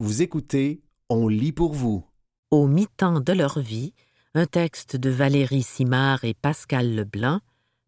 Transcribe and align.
Vous 0.00 0.22
écoutez 0.22 0.80
On 1.08 1.26
lit 1.26 1.50
pour 1.50 1.72
vous. 1.72 2.06
Au 2.52 2.68
mi-temps 2.68 3.18
de 3.18 3.32
leur 3.32 3.58
vie, 3.58 3.94
un 4.32 4.46
texte 4.46 4.94
de 4.94 5.10
Valérie 5.10 5.64
Simard 5.64 6.22
et 6.22 6.34
Pascal 6.34 6.94
Leblanc, 6.94 7.40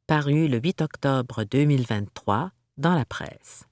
paru 0.08 0.48
le 0.48 0.58
8 0.58 0.82
octobre 0.82 1.44
2023 1.44 2.50
dans 2.78 2.96
la 2.96 3.04
presse. 3.04 3.62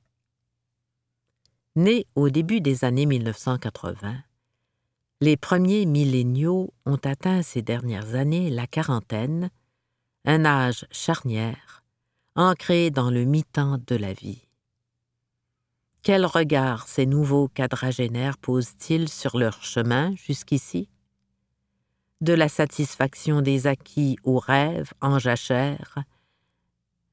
Né 1.74 2.06
au 2.14 2.30
début 2.30 2.61
des 2.61 2.85
années 2.85 3.06
1980, 3.06 4.14
les 5.20 5.36
premiers 5.36 5.84
milléniaux 5.84 6.73
ont 6.86 7.00
atteint 7.02 7.43
ces 7.43 7.62
dernières 7.62 8.14
années 8.14 8.50
la 8.50 8.68
quarantaine, 8.68 9.50
un 10.25 10.45
âge 10.45 10.86
charnière, 10.93 11.82
ancré 12.36 12.93
dans 12.93 13.11
le 13.11 13.25
mi-temps 13.25 13.79
de 13.84 13.96
la 13.96 14.12
vie. 14.12 14.48
Quel 16.03 16.25
regard 16.25 16.87
ces 16.87 17.07
nouveaux 17.07 17.49
quadragénaires 17.49 18.39
posent-ils 18.39 19.09
sur 19.09 19.37
leur 19.37 19.62
chemin 19.62 20.14
jusqu'ici? 20.14 20.89
De 22.21 22.32
la 22.32 22.49
satisfaction 22.49 23.43
des 23.43 23.67
acquis 23.67 24.17
aux 24.25 24.39
rêves 24.39 24.93
en 25.00 25.19
jachère, 25.19 25.99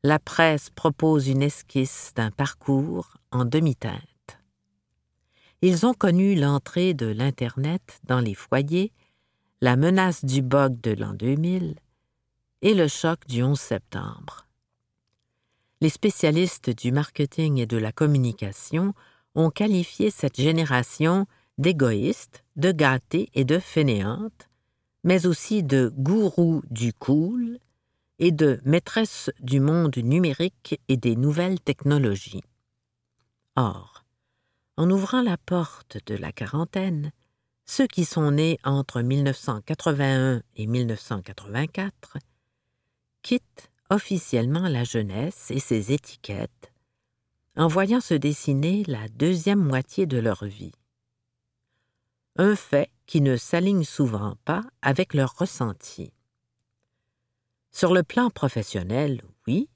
la 0.04 0.20
presse 0.20 0.70
propose 0.70 1.28
une 1.28 1.42
esquisse 1.42 2.12
d'un 2.16 2.32
parcours 2.32 3.18
en 3.32 3.44
demi-teinte. 3.44 4.40
Ils 5.62 5.86
ont 5.86 5.94
connu 5.94 6.36
l'entrée 6.36 6.94
de 6.94 7.08
l'Internet 7.08 8.00
dans 8.04 8.20
les 8.20 8.36
foyers, 8.36 8.94
la 9.62 9.76
menace 9.76 10.24
du 10.24 10.42
bug 10.42 10.80
de 10.82 10.92
l'an 10.92 11.14
2000 11.14 11.76
et 12.62 12.74
le 12.74 12.88
choc 12.88 13.26
du 13.28 13.42
11 13.42 13.60
septembre 13.60 14.45
les 15.86 15.90
spécialistes 15.90 16.72
du 16.72 16.92
marketing 16.92 17.60
et 17.60 17.68
de 17.68 17.78
la 17.78 17.92
communication 17.92 18.96
ont 19.36 19.52
qualifié 19.52 20.10
cette 20.10 20.42
génération 20.42 21.28
d'égoïste, 21.60 22.44
de 22.56 22.72
gâtée 22.72 23.30
et 23.36 23.44
de 23.44 23.60
fainéante, 23.60 24.50
mais 25.04 25.28
aussi 25.28 25.62
de 25.62 25.94
gourou 25.96 26.64
du 26.72 26.92
cool 26.92 27.60
et 28.18 28.32
de 28.32 28.60
maîtresse 28.66 29.30
du 29.42 29.60
monde 29.60 29.96
numérique 29.98 30.82
et 30.88 30.98
des 30.98 31.16
nouvelles 31.16 31.60
technologies. 31.60 32.42
Or, 33.56 34.06
en 34.78 34.90
ouvrant 34.90 35.22
la 35.22 35.38
porte 35.38 36.00
de 36.08 36.16
la 36.16 36.32
quarantaine, 36.32 37.12
ceux 37.68 37.86
qui 37.86 38.06
sont 38.06 38.32
nés 38.32 38.58
entre 38.64 39.04
1981 39.04 40.42
et 40.56 40.66
1984 40.66 42.18
quittent 43.22 43.70
officiellement 43.90 44.68
la 44.68 44.84
jeunesse 44.84 45.52
et 45.52 45.60
ses 45.60 45.92
étiquettes, 45.92 46.72
en 47.56 47.68
voyant 47.68 48.02
se 48.02 48.14
dessiner 48.14 48.84
la 48.86 49.08
deuxième 49.10 49.64
moitié 49.64 50.06
de 50.06 50.18
leur 50.18 50.46
vie. 50.46 50.74
Un 52.38 52.56
fait 52.56 52.92
qui 53.06 53.22
ne 53.22 53.38
s'aligne 53.38 53.84
souvent 53.84 54.36
pas 54.44 54.64
avec 54.82 55.14
leur 55.14 55.38
ressenti. 55.38 56.12
Sur 57.72 57.94
le 57.94 58.04
plan 58.04 58.30
professionnel, 58.30 59.22
oui, 59.48 59.70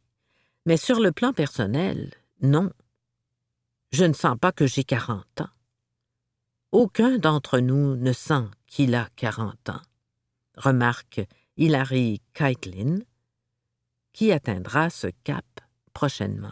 mais 0.66 0.78
sur 0.78 1.00
le 1.00 1.12
plan 1.12 1.34
personnel, 1.34 2.14
non. 2.42 2.72
Je 3.92 4.06
ne 4.06 4.14
sens 4.14 4.38
pas 4.40 4.52
que 4.52 4.68
j'ai 4.68 4.84
quarante 4.84 5.42
ans. 5.42 5.50
Aucun 6.72 7.18
d'entre 7.18 7.60
nous 7.60 7.96
ne 7.96 8.14
sent 8.14 8.46
qu'il 8.68 8.94
a 8.94 9.10
quarante 9.16 9.70
ans, 9.70 9.82
remarque 10.56 11.22
Hilary 11.58 12.22
Keitlin, 12.34 13.00
qui 14.20 14.34
atteindra 14.34 14.90
ce 14.90 15.08
cap 15.24 15.46
prochainement. 15.94 16.52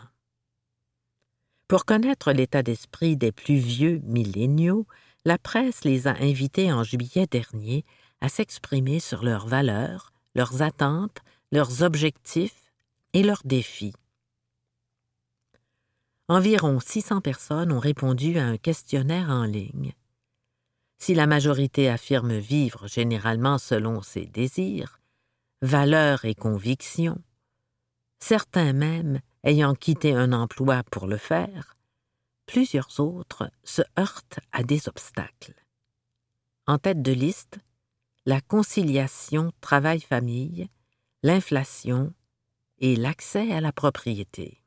Pour 1.68 1.84
connaître 1.84 2.32
l'état 2.32 2.64
d'esprit 2.64 3.18
des 3.18 3.34
plus 3.34 3.58
vieux 3.58 4.00
milléniaux, 4.06 4.88
la 5.26 5.38
presse 5.38 5.84
les 5.84 6.08
a 6.08 6.16
invités 6.22 6.72
en 6.72 6.86
juillet 6.86 7.28
dernier 7.30 7.84
à 8.22 8.30
s'exprimer 8.30 9.02
sur 9.02 9.22
leurs 9.22 9.48
valeurs, 9.48 10.14
leurs 10.34 10.62
attentes, 10.62 11.18
leurs 11.52 11.84
objectifs 11.84 12.72
et 13.11 13.22
leurs 13.22 13.42
défis. 13.44 13.95
Environ 16.30 16.80
600 16.80 17.20
personnes 17.20 17.73
ont 17.73 17.80
répondu 17.80 18.39
à 18.39 18.45
un 18.45 18.56
questionnaire 18.56 19.30
en 19.30 19.44
ligne. 19.44 19.92
Si 21.00 21.14
la 21.14 21.27
majorité 21.27 21.89
affirme 21.89 22.38
vivre 22.38 22.88
généralement 22.88 23.58
selon 23.58 24.02
ses 24.02 24.26
désirs, 24.26 25.02
valeurs 25.61 26.23
et 26.23 26.33
convictions, 26.33 27.22
certains 28.20 28.73
même 28.73 29.22
ayant 29.44 29.76
quitté 29.76 30.14
un 30.14 30.33
emploi 30.33 30.83
pour 30.92 31.08
le 31.08 31.17
faire, 31.17 31.78
plusieurs 32.45 33.00
autres 33.00 33.50
se 33.64 33.82
heurtent 33.98 34.39
à 34.52 34.64
des 34.64 34.88
obstacles. 34.88 35.54
En 36.66 36.77
tête 36.77 37.02
de 37.02 37.11
liste, 37.11 37.60
la 38.26 38.42
conciliation 38.42 39.52
travail-famille, 39.61 40.70
l'inflation 41.23 42.14
et 42.80 42.95
l'accès 42.95 43.52
à 43.54 43.61
la 43.61 43.72
propriété. 43.72 44.61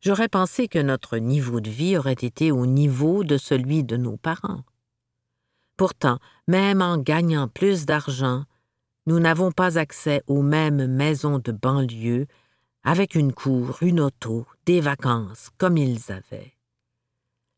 J'aurais 0.00 0.28
pensé 0.28 0.68
que 0.68 0.78
notre 0.78 1.18
niveau 1.18 1.60
de 1.60 1.70
vie 1.70 1.96
aurait 1.96 2.12
été 2.12 2.52
au 2.52 2.66
niveau 2.66 3.24
de 3.24 3.38
celui 3.38 3.82
de 3.84 3.96
nos 3.96 4.16
parents. 4.16 4.62
Pourtant, 5.76 6.18
même 6.48 6.82
en 6.82 6.98
gagnant 6.98 7.48
plus 7.48 7.86
d'argent, 7.86 8.44
nous 9.06 9.20
n'avons 9.20 9.52
pas 9.52 9.78
accès 9.78 10.22
aux 10.26 10.42
mêmes 10.42 10.86
maisons 10.86 11.38
de 11.38 11.52
banlieue, 11.52 12.26
avec 12.82 13.14
une 13.14 13.32
cour, 13.32 13.78
une 13.80 14.00
auto, 14.00 14.46
des 14.64 14.80
vacances, 14.80 15.50
comme 15.58 15.76
ils 15.76 16.10
avaient. 16.10 16.54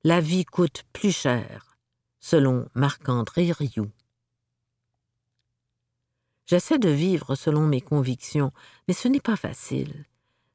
La 0.04 0.20
vie 0.20 0.44
coûte 0.44 0.84
plus 0.92 1.14
cher, 1.14 1.78
selon 2.20 2.68
Marc-André 2.74 3.52
Rioux. 3.52 3.90
J'essaie 6.46 6.78
de 6.78 6.88
vivre 6.88 7.34
selon 7.34 7.66
mes 7.66 7.80
convictions, 7.80 8.52
mais 8.86 8.94
ce 8.94 9.08
n'est 9.08 9.20
pas 9.20 9.36
facile. 9.36 10.04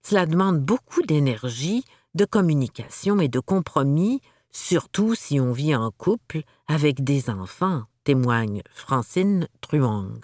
Cela 0.04 0.26
demande 0.26 0.60
beaucoup 0.60 1.02
d'énergie, 1.04 1.86
de 2.14 2.26
communication 2.26 3.20
et 3.20 3.28
de 3.28 3.40
compromis, 3.40 4.22
surtout 4.52 5.16
si 5.16 5.40
on 5.40 5.52
vit 5.54 5.76
en 5.76 5.92
couple 5.92 6.42
avec 6.68 7.04
des 7.04 7.30
enfants, 7.30 7.84
témoigne 8.04 8.62
Francine 8.74 9.48
Truang 9.62 10.20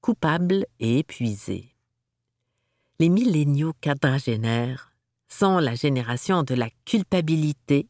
coupables 0.00 0.66
et 0.78 0.98
épuisés. 0.98 1.74
Les 2.98 3.08
milléniaux 3.08 3.74
quadragénaires 3.80 4.92
sont 5.28 5.58
la 5.58 5.74
génération 5.74 6.42
de 6.42 6.54
la 6.54 6.68
culpabilité, 6.84 7.88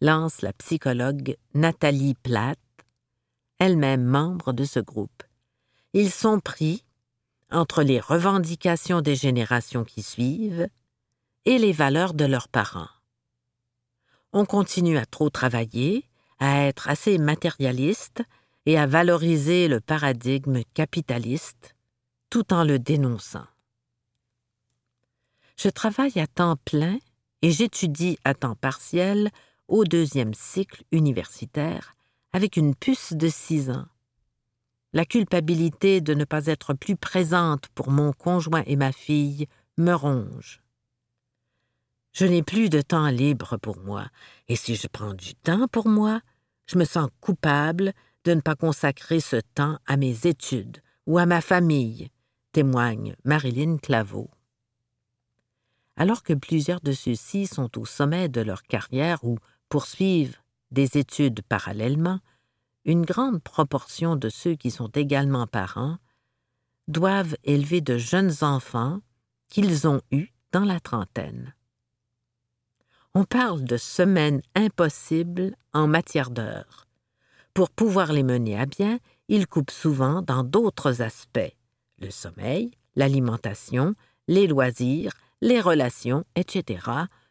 lance 0.00 0.42
la 0.42 0.52
psychologue 0.52 1.36
Nathalie 1.54 2.14
Platt, 2.14 2.58
elle-même 3.58 4.04
membre 4.04 4.52
de 4.52 4.64
ce 4.64 4.80
groupe. 4.80 5.22
Ils 5.92 6.10
sont 6.10 6.40
pris 6.40 6.84
entre 7.50 7.82
les 7.82 8.00
revendications 8.00 9.00
des 9.00 9.16
générations 9.16 9.84
qui 9.84 10.02
suivent 10.02 10.68
et 11.44 11.58
les 11.58 11.72
valeurs 11.72 12.14
de 12.14 12.24
leurs 12.24 12.48
parents. 12.48 12.88
On 14.32 14.46
continue 14.46 14.96
à 14.96 15.06
trop 15.06 15.28
travailler, 15.28 16.08
à 16.38 16.66
être 16.66 16.88
assez 16.88 17.18
matérialiste 17.18 18.22
et 18.66 18.78
à 18.78 18.86
valoriser 18.86 19.68
le 19.68 19.80
paradigme 19.80 20.62
capitaliste 20.74 21.74
tout 22.30 22.52
en 22.52 22.64
le 22.64 22.78
dénonçant. 22.78 23.46
Je 25.56 25.68
travaille 25.68 26.18
à 26.18 26.26
temps 26.26 26.56
plein 26.64 26.98
et 27.42 27.50
j'étudie 27.50 28.18
à 28.24 28.34
temps 28.34 28.54
partiel 28.54 29.30
au 29.68 29.84
deuxième 29.84 30.34
cycle 30.34 30.82
universitaire 30.92 31.94
avec 32.32 32.56
une 32.56 32.74
puce 32.74 33.12
de 33.12 33.28
six 33.28 33.70
ans. 33.70 33.86
La 34.92 35.04
culpabilité 35.04 36.00
de 36.00 36.14
ne 36.14 36.24
pas 36.24 36.46
être 36.46 36.74
plus 36.74 36.96
présente 36.96 37.68
pour 37.68 37.90
mon 37.90 38.12
conjoint 38.12 38.62
et 38.66 38.76
ma 38.76 38.92
fille 38.92 39.46
me 39.78 39.92
ronge. 39.92 40.62
Je 42.12 42.26
n'ai 42.26 42.42
plus 42.42 42.68
de 42.68 42.82
temps 42.82 43.08
libre 43.08 43.56
pour 43.56 43.78
moi, 43.78 44.06
et 44.48 44.56
si 44.56 44.76
je 44.76 44.86
prends 44.86 45.14
du 45.14 45.34
temps 45.34 45.66
pour 45.68 45.88
moi, 45.88 46.20
je 46.66 46.76
me 46.76 46.84
sens 46.84 47.08
coupable 47.20 47.92
de 48.24 48.34
ne 48.34 48.40
pas 48.40 48.54
consacrer 48.54 49.20
ce 49.20 49.36
temps 49.54 49.78
à 49.86 49.96
mes 49.96 50.26
études 50.26 50.78
ou 51.06 51.18
à 51.18 51.26
ma 51.26 51.40
famille, 51.40 52.10
témoigne 52.52 53.16
Marilyn 53.24 53.78
Claveau. 53.78 54.30
Alors 55.96 56.22
que 56.22 56.32
plusieurs 56.32 56.80
de 56.80 56.92
ceux-ci 56.92 57.46
sont 57.46 57.78
au 57.78 57.84
sommet 57.84 58.28
de 58.28 58.40
leur 58.40 58.62
carrière 58.62 59.24
ou 59.24 59.38
poursuivent 59.68 60.38
des 60.70 60.96
études 60.98 61.42
parallèlement, 61.42 62.20
une 62.84 63.04
grande 63.04 63.42
proportion 63.42 64.16
de 64.16 64.28
ceux 64.28 64.54
qui 64.54 64.70
sont 64.70 64.88
également 64.88 65.46
parents 65.46 65.98
doivent 66.88 67.36
élever 67.44 67.80
de 67.80 67.98
jeunes 67.98 68.32
enfants 68.42 69.00
qu'ils 69.48 69.86
ont 69.86 70.00
eus 70.10 70.32
dans 70.50 70.64
la 70.64 70.80
trentaine. 70.80 71.54
On 73.14 73.24
parle 73.24 73.64
de 73.64 73.76
semaines 73.76 74.42
impossibles 74.54 75.54
en 75.72 75.86
matière 75.86 76.30
d'heures, 76.30 76.86
pour 77.54 77.70
pouvoir 77.70 78.12
les 78.12 78.22
mener 78.22 78.58
à 78.58 78.66
bien, 78.66 78.98
il 79.28 79.46
coupe 79.46 79.70
souvent 79.70 80.22
dans 80.22 80.44
d'autres 80.44 81.02
aspects 81.02 81.54
le 81.98 82.10
sommeil, 82.10 82.72
l'alimentation, 82.96 83.94
les 84.28 84.46
loisirs, 84.46 85.12
les 85.40 85.60
relations, 85.60 86.24
etc., 86.34 86.86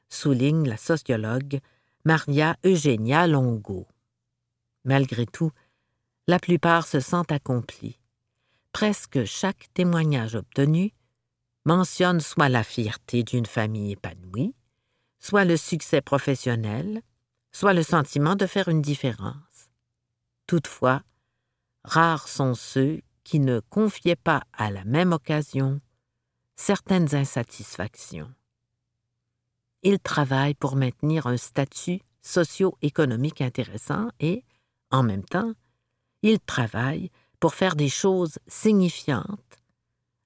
souligne 0.09 0.67
la 0.67 0.77
sociologue 0.77 1.59
Maria 2.05 2.55
Eugenia 2.65 3.27
Longo. 3.27 3.87
Malgré 4.83 5.25
tout, 5.25 5.51
la 6.27 6.39
plupart 6.39 6.87
se 6.87 6.99
sentent 6.99 7.31
accomplis. 7.31 7.99
Presque 8.71 9.25
chaque 9.25 9.67
témoignage 9.73 10.35
obtenu 10.35 10.93
mentionne 11.65 12.21
soit 12.21 12.49
la 12.49 12.63
fierté 12.63 13.23
d'une 13.23 13.45
famille 13.45 13.91
épanouie, 13.91 14.55
soit 15.19 15.45
le 15.45 15.57
succès 15.57 16.01
professionnel, 16.01 17.01
soit 17.51 17.73
le 17.73 17.83
sentiment 17.83 18.35
de 18.35 18.47
faire 18.47 18.69
une 18.69 18.81
différence. 18.81 19.50
Toutefois, 20.51 21.01
rares 21.85 22.27
sont 22.27 22.55
ceux 22.55 22.99
qui 23.23 23.39
ne 23.39 23.61
confiaient 23.61 24.17
pas 24.17 24.43
à 24.51 24.69
la 24.69 24.83
même 24.83 25.13
occasion 25.13 25.79
certaines 26.57 27.15
insatisfactions. 27.15 28.29
Ils 29.81 29.97
travaillent 29.97 30.55
pour 30.55 30.75
maintenir 30.75 31.25
un 31.25 31.37
statut 31.37 32.01
socio-économique 32.21 33.39
intéressant 33.39 34.09
et, 34.19 34.43
en 34.89 35.03
même 35.03 35.23
temps, 35.23 35.53
ils 36.21 36.41
travaillent 36.41 37.11
pour 37.39 37.55
faire 37.55 37.77
des 37.77 37.87
choses 37.87 38.37
signifiantes 38.45 39.57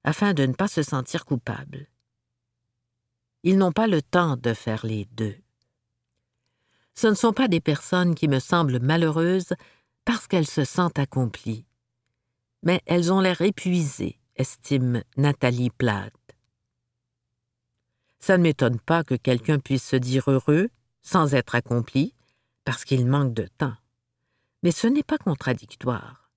afin 0.02 0.34
de 0.34 0.44
ne 0.44 0.54
pas 0.54 0.66
se 0.66 0.82
sentir 0.82 1.24
coupables. 1.24 1.86
Ils 3.44 3.58
n'ont 3.58 3.70
pas 3.70 3.86
le 3.86 4.02
temps 4.02 4.36
de 4.36 4.54
faire 4.54 4.84
les 4.84 5.04
deux. 5.04 5.36
Ce 6.94 7.06
ne 7.06 7.14
sont 7.14 7.32
pas 7.32 7.46
des 7.46 7.60
personnes 7.60 8.16
qui 8.16 8.26
me 8.26 8.40
semblent 8.40 8.80
malheureuses 8.80 9.52
parce 10.06 10.28
qu'elles 10.28 10.46
se 10.46 10.64
sentent 10.64 11.00
accomplies, 11.00 11.66
mais 12.62 12.80
elles 12.86 13.12
ont 13.12 13.20
l'air 13.20 13.42
épuisées, 13.42 14.18
estime 14.36 15.02
Nathalie 15.16 15.70
Platt. 15.70 16.14
Ça 18.20 18.38
ne 18.38 18.44
m'étonne 18.44 18.78
pas 18.78 19.04
que 19.04 19.16
quelqu'un 19.16 19.58
puisse 19.58 19.84
se 19.84 19.96
dire 19.96 20.30
heureux 20.30 20.70
sans 21.02 21.34
être 21.34 21.54
accompli, 21.54 22.14
parce 22.64 22.84
qu'il 22.84 23.06
manque 23.06 23.34
de 23.34 23.48
temps. 23.58 23.74
Mais 24.62 24.70
ce 24.70 24.86
n'est 24.86 25.02
pas 25.02 25.18
contradictoire. 25.18 26.30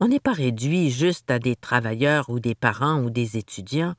On 0.00 0.08
n'est 0.08 0.20
pas 0.20 0.32
réduit 0.32 0.90
juste 0.90 1.30
à 1.30 1.38
des 1.38 1.56
travailleurs 1.56 2.30
ou 2.30 2.40
des 2.40 2.54
parents 2.54 3.02
ou 3.02 3.10
des 3.10 3.36
étudiants. 3.36 3.94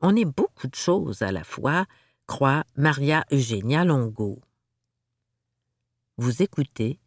On 0.00 0.14
est 0.14 0.24
beaucoup 0.24 0.68
de 0.68 0.74
choses 0.74 1.22
à 1.22 1.32
la 1.32 1.44
fois, 1.44 1.86
croit 2.26 2.64
Maria 2.76 3.24
Eugenia 3.30 3.84
Longo. 3.84 4.40
Vous 6.16 6.42
écoutez, 6.42 7.01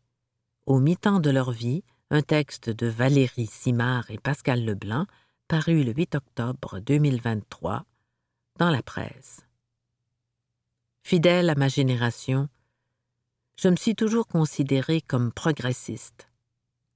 au 0.65 0.79
mi-temps 0.79 1.19
de 1.19 1.29
leur 1.29 1.51
vie, 1.51 1.83
un 2.09 2.21
texte 2.21 2.69
de 2.69 2.87
Valérie 2.87 3.47
Simard 3.47 4.09
et 4.09 4.17
Pascal 4.17 4.63
Leblanc, 4.63 5.05
paru 5.47 5.83
le 5.83 5.93
8 5.93 6.15
octobre 6.15 6.79
2023 6.79 7.85
dans 8.57 8.69
la 8.69 8.81
presse. 8.81 9.41
Fidèle 11.03 11.49
à 11.49 11.55
ma 11.55 11.67
génération, 11.67 12.49
je 13.57 13.69
me 13.69 13.75
suis 13.75 13.95
toujours 13.95 14.27
considérée 14.27 15.01
comme 15.01 15.31
progressiste. 15.31 16.29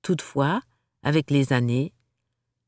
Toutefois, 0.02 0.62
avec 1.04 1.30
les 1.30 1.54
années, 1.54 1.94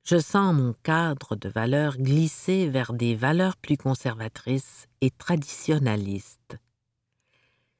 je 0.03 0.17
sens 0.17 0.53
mon 0.53 0.73
cadre 0.83 1.35
de 1.35 1.49
valeurs 1.49 1.97
glisser 1.97 2.69
vers 2.69 2.93
des 2.93 3.15
valeurs 3.15 3.57
plus 3.57 3.77
conservatrices 3.77 4.87
et 5.01 5.11
traditionnalistes. 5.11 6.57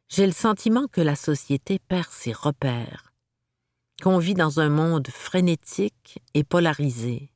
J'ai 0.07 0.25
le 0.25 0.33
sentiment 0.33 0.87
que 0.87 1.01
la 1.01 1.15
société 1.15 1.79
perd 1.79 2.09
ses 2.09 2.33
repères, 2.33 3.10
qu'on 4.01 4.17
vit 4.17 4.33
dans 4.33 4.59
un 4.59 4.69
monde 4.69 5.07
frénétique 5.07 6.19
et 6.33 6.43
polarisé. 6.43 7.31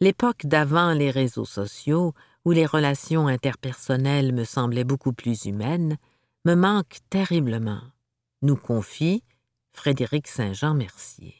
L'époque 0.00 0.46
d'avant 0.46 0.92
les 0.92 1.10
réseaux 1.10 1.44
sociaux 1.44 2.14
où 2.44 2.52
les 2.52 2.66
relations 2.66 3.26
interpersonnelles 3.26 4.32
me 4.32 4.44
semblaient 4.44 4.84
beaucoup 4.84 5.12
plus 5.12 5.46
humaines, 5.46 5.96
me 6.44 6.54
manque 6.54 6.98
terriblement, 7.10 7.80
nous 8.42 8.56
confie 8.56 9.24
Frédéric 9.72 10.28
Saint-Jean 10.28 10.74
Mercier. 10.74 11.34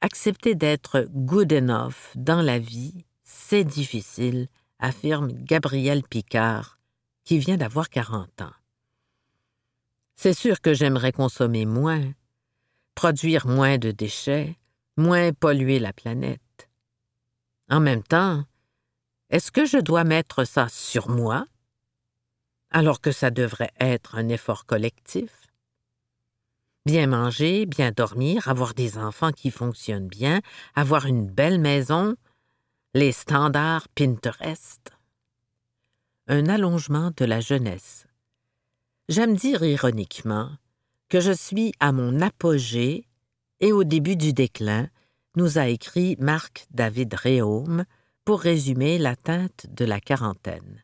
Accepter 0.00 0.54
d'être 0.54 1.06
good 1.10 1.52
enough 1.52 2.10
dans 2.14 2.42
la 2.42 2.58
vie, 2.58 3.06
c'est 3.22 3.64
difficile, 3.64 4.48
affirme 4.80 5.32
Gabriel 5.32 6.02
Picard, 6.02 6.78
qui 7.24 7.38
vient 7.38 7.56
d'avoir 7.56 7.88
40 7.88 8.42
ans. 8.42 8.61
C'est 10.22 10.34
sûr 10.34 10.60
que 10.60 10.72
j'aimerais 10.72 11.10
consommer 11.10 11.66
moins, 11.66 12.14
produire 12.94 13.48
moins 13.48 13.76
de 13.76 13.90
déchets, 13.90 14.56
moins 14.96 15.32
polluer 15.32 15.80
la 15.80 15.92
planète. 15.92 16.70
En 17.68 17.80
même 17.80 18.04
temps, 18.04 18.44
est-ce 19.30 19.50
que 19.50 19.64
je 19.64 19.78
dois 19.78 20.04
mettre 20.04 20.44
ça 20.44 20.68
sur 20.68 21.08
moi 21.08 21.44
alors 22.70 23.00
que 23.00 23.10
ça 23.10 23.32
devrait 23.32 23.72
être 23.80 24.14
un 24.14 24.28
effort 24.28 24.64
collectif? 24.64 25.48
Bien 26.86 27.08
manger, 27.08 27.66
bien 27.66 27.90
dormir, 27.90 28.46
avoir 28.46 28.74
des 28.74 28.98
enfants 28.98 29.32
qui 29.32 29.50
fonctionnent 29.50 30.06
bien, 30.06 30.40
avoir 30.76 31.06
une 31.06 31.26
belle 31.26 31.58
maison, 31.58 32.14
les 32.94 33.10
standards 33.10 33.88
Pinterest. 33.96 34.92
Un 36.28 36.46
allongement 36.46 37.10
de 37.16 37.24
la 37.24 37.40
jeunesse. 37.40 38.06
J'aime 39.12 39.36
dire 39.36 39.62
ironiquement 39.62 40.48
que 41.10 41.20
je 41.20 41.32
suis 41.32 41.74
à 41.80 41.92
mon 41.92 42.22
apogée 42.22 43.04
et 43.60 43.70
au 43.70 43.84
début 43.84 44.16
du 44.16 44.32
déclin, 44.32 44.88
nous 45.36 45.58
a 45.58 45.68
écrit 45.68 46.16
Marc 46.18 46.66
David 46.70 47.12
Réaume, 47.12 47.84
pour 48.24 48.40
résumer 48.40 48.96
l'atteinte 48.96 49.66
de 49.68 49.84
la 49.84 50.00
quarantaine. 50.00 50.82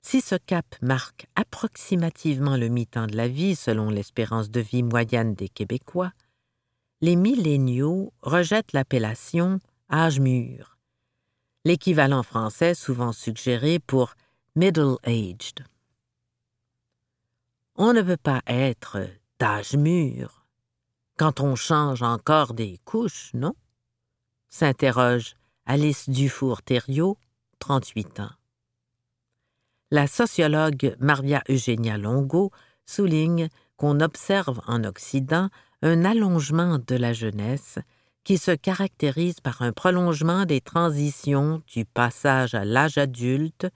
Si 0.00 0.22
ce 0.22 0.36
cap 0.36 0.64
marque 0.80 1.26
approximativement 1.36 2.56
le 2.56 2.68
mi-temps 2.68 3.08
de 3.08 3.16
la 3.16 3.28
vie 3.28 3.56
selon 3.56 3.90
l'espérance 3.90 4.48
de 4.48 4.60
vie 4.60 4.82
moyenne 4.82 5.34
des 5.34 5.50
Québécois, 5.50 6.12
les 7.02 7.14
milléniaux 7.14 8.14
rejettent 8.22 8.72
l'appellation 8.72 9.60
âge 9.92 10.18
mûr, 10.18 10.78
l'équivalent 11.66 12.22
français 12.22 12.72
souvent 12.72 13.12
suggéré 13.12 13.80
pour 13.80 14.14
middle-aged. 14.56 15.66
On 17.76 17.92
ne 17.92 18.02
peut 18.02 18.16
pas 18.16 18.40
être 18.46 18.98
d'âge 19.40 19.74
mûr 19.74 20.46
quand 21.16 21.40
on 21.40 21.56
change 21.56 22.02
encore 22.02 22.54
des 22.54 22.78
couches, 22.84 23.30
non? 23.34 23.54
S'interroge 24.48 25.34
Alice 25.66 26.08
Dufour-Thériault, 26.08 27.18
38 27.58 28.20
ans. 28.20 28.30
La 29.90 30.06
sociologue 30.06 30.96
Maria 31.00 31.42
Eugenia 31.48 31.98
Longo 31.98 32.52
souligne 32.86 33.48
qu'on 33.76 34.00
observe 34.00 34.60
en 34.66 34.84
Occident 34.84 35.48
un 35.82 36.04
allongement 36.04 36.78
de 36.78 36.94
la 36.94 37.12
jeunesse 37.12 37.78
qui 38.22 38.38
se 38.38 38.52
caractérise 38.52 39.40
par 39.40 39.62
un 39.62 39.72
prolongement 39.72 40.44
des 40.46 40.60
transitions 40.60 41.62
du 41.66 41.84
passage 41.84 42.54
à 42.54 42.64
l'âge 42.64 42.98
adulte 42.98 43.66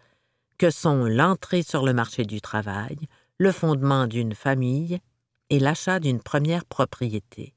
que 0.57 0.71
sont 0.71 1.05
l'entrée 1.05 1.63
sur 1.63 1.85
le 1.85 1.93
marché 1.93 2.25
du 2.25 2.41
travail, 2.41 2.97
le 3.39 3.53
fondement 3.53 4.07
d'une 4.07 4.35
famille 4.35 5.01
et 5.51 5.59
l'achat 5.59 6.01
d'une 6.01 6.21
première 6.21 6.65
propriété. 6.65 7.55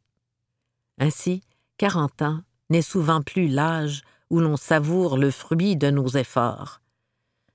Ainsi, 1.00 1.42
40 1.78 2.22
ans 2.22 2.42
n'est 2.70 2.82
souvent 2.82 3.22
plus 3.22 3.48
l'âge 3.48 4.04
où 4.30 4.40
l'on 4.40 4.56
savoure 4.56 5.18
le 5.18 5.32
fruit 5.32 5.76
de 5.76 5.90
nos 5.90 6.08
efforts, 6.08 6.82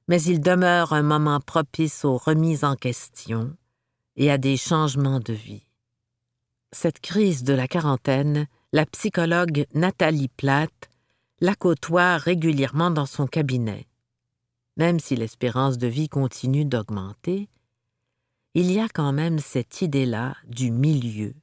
mais 0.08 0.22
il 0.22 0.40
demeure 0.40 0.92
un 0.92 1.02
moment 1.02 1.40
propice 1.40 2.04
aux 2.04 2.18
remises 2.18 2.64
en 2.64 2.74
question 2.74 3.56
et 4.16 4.30
à 4.30 4.38
des 4.38 4.56
changements 4.56 5.20
de 5.20 5.32
vie. 5.32 5.64
Cette 6.72 7.00
crise 7.00 7.44
de 7.44 7.54
la 7.54 7.68
quarantaine, 7.68 8.46
la 8.72 8.84
psychologue 8.86 9.66
Nathalie 9.74 10.28
Platt 10.28 10.90
la 11.40 11.54
côtoie 11.54 12.16
régulièrement 12.16 12.90
dans 12.90 13.06
son 13.06 13.26
cabinet. 13.26 13.86
Même 14.76 15.00
si 15.00 15.16
l'espérance 15.16 15.78
de 15.78 15.86
vie 15.86 16.08
continue 16.08 16.64
d'augmenter, 16.64 17.48
il 18.58 18.72
y 18.72 18.80
a 18.80 18.88
quand 18.88 19.12
même 19.12 19.38
cette 19.38 19.82
idée-là 19.82 20.34
du 20.46 20.70
milieu, 20.70 21.34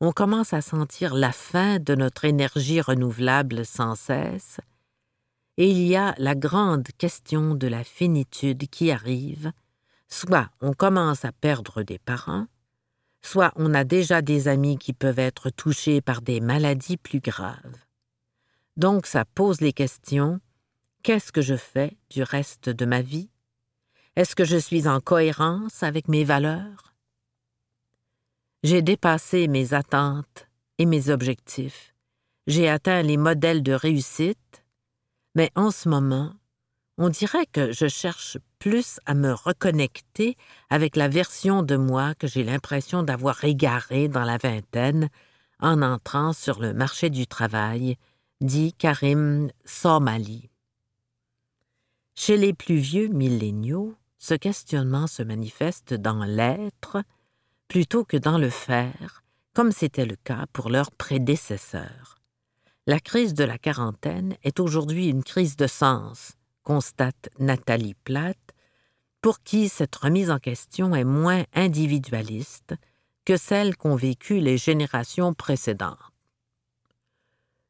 on 0.00 0.12
commence 0.12 0.52
à 0.52 0.60
sentir 0.60 1.12
la 1.12 1.32
fin 1.32 1.80
de 1.80 1.96
notre 1.96 2.24
énergie 2.24 2.80
renouvelable 2.80 3.66
sans 3.66 3.96
cesse, 3.96 4.60
et 5.56 5.68
il 5.68 5.84
y 5.88 5.96
a 5.96 6.14
la 6.18 6.36
grande 6.36 6.86
question 6.98 7.56
de 7.56 7.66
la 7.66 7.82
finitude 7.82 8.68
qui 8.68 8.92
arrive, 8.92 9.50
soit 10.06 10.48
on 10.60 10.72
commence 10.72 11.24
à 11.24 11.32
perdre 11.32 11.82
des 11.82 11.98
parents, 11.98 12.46
soit 13.22 13.52
on 13.56 13.74
a 13.74 13.82
déjà 13.82 14.22
des 14.22 14.46
amis 14.46 14.78
qui 14.78 14.92
peuvent 14.92 15.18
être 15.18 15.50
touchés 15.50 16.00
par 16.00 16.22
des 16.22 16.40
maladies 16.40 16.96
plus 16.96 17.18
graves. 17.18 17.74
Donc 18.76 19.06
ça 19.06 19.24
pose 19.24 19.60
les 19.60 19.72
questions. 19.72 20.38
Qu'est-ce 21.02 21.32
que 21.32 21.42
je 21.42 21.56
fais 21.56 21.96
du 22.08 22.22
reste 22.22 22.68
de 22.68 22.84
ma 22.84 23.02
vie? 23.02 23.30
Est-ce 24.16 24.34
que 24.34 24.46
je 24.46 24.56
suis 24.56 24.88
en 24.88 24.98
cohérence 24.98 25.82
avec 25.82 26.08
mes 26.08 26.24
valeurs? 26.24 26.94
J'ai 28.62 28.80
dépassé 28.80 29.46
mes 29.46 29.74
attentes 29.74 30.48
et 30.78 30.86
mes 30.86 31.10
objectifs. 31.10 31.94
J'ai 32.46 32.70
atteint 32.70 33.02
les 33.02 33.18
modèles 33.18 33.62
de 33.62 33.74
réussite, 33.74 34.64
mais 35.34 35.50
en 35.54 35.70
ce 35.70 35.90
moment, 35.90 36.32
on 36.96 37.10
dirait 37.10 37.44
que 37.44 37.72
je 37.72 37.88
cherche 37.88 38.38
plus 38.58 39.00
à 39.04 39.12
me 39.12 39.34
reconnecter 39.34 40.38
avec 40.70 40.96
la 40.96 41.08
version 41.08 41.62
de 41.62 41.76
moi 41.76 42.14
que 42.14 42.26
j'ai 42.26 42.42
l'impression 42.42 43.02
d'avoir 43.02 43.44
égarée 43.44 44.08
dans 44.08 44.24
la 44.24 44.38
vingtaine 44.38 45.10
en 45.60 45.82
entrant 45.82 46.32
sur 46.32 46.58
le 46.58 46.72
marché 46.72 47.10
du 47.10 47.26
travail, 47.26 47.98
dit 48.40 48.72
Karim 48.72 49.50
Somali. 49.66 50.48
Chez 52.14 52.38
les 52.38 52.54
plus 52.54 52.78
vieux 52.78 53.08
milléniaux, 53.08 53.94
ce 54.18 54.34
questionnement 54.34 55.06
se 55.06 55.22
manifeste 55.22 55.94
dans 55.94 56.24
l'être 56.24 56.98
plutôt 57.68 58.04
que 58.04 58.16
dans 58.16 58.38
le 58.38 58.50
faire, 58.50 59.22
comme 59.54 59.72
c'était 59.72 60.06
le 60.06 60.16
cas 60.16 60.46
pour 60.52 60.70
leurs 60.70 60.90
prédécesseurs. 60.90 62.18
La 62.86 63.00
crise 63.00 63.34
de 63.34 63.44
la 63.44 63.58
quarantaine 63.58 64.36
est 64.42 64.60
aujourd'hui 64.60 65.08
une 65.08 65.24
crise 65.24 65.56
de 65.56 65.66
sens, 65.66 66.34
constate 66.62 67.28
Nathalie 67.38 67.94
Platt, 68.04 68.38
pour 69.20 69.42
qui 69.42 69.68
cette 69.68 69.96
remise 69.96 70.30
en 70.30 70.38
question 70.38 70.94
est 70.94 71.04
moins 71.04 71.44
individualiste 71.52 72.74
que 73.24 73.36
celle 73.36 73.76
qu'ont 73.76 73.96
vécue 73.96 74.38
les 74.38 74.56
générations 74.56 75.34
précédentes. 75.34 75.98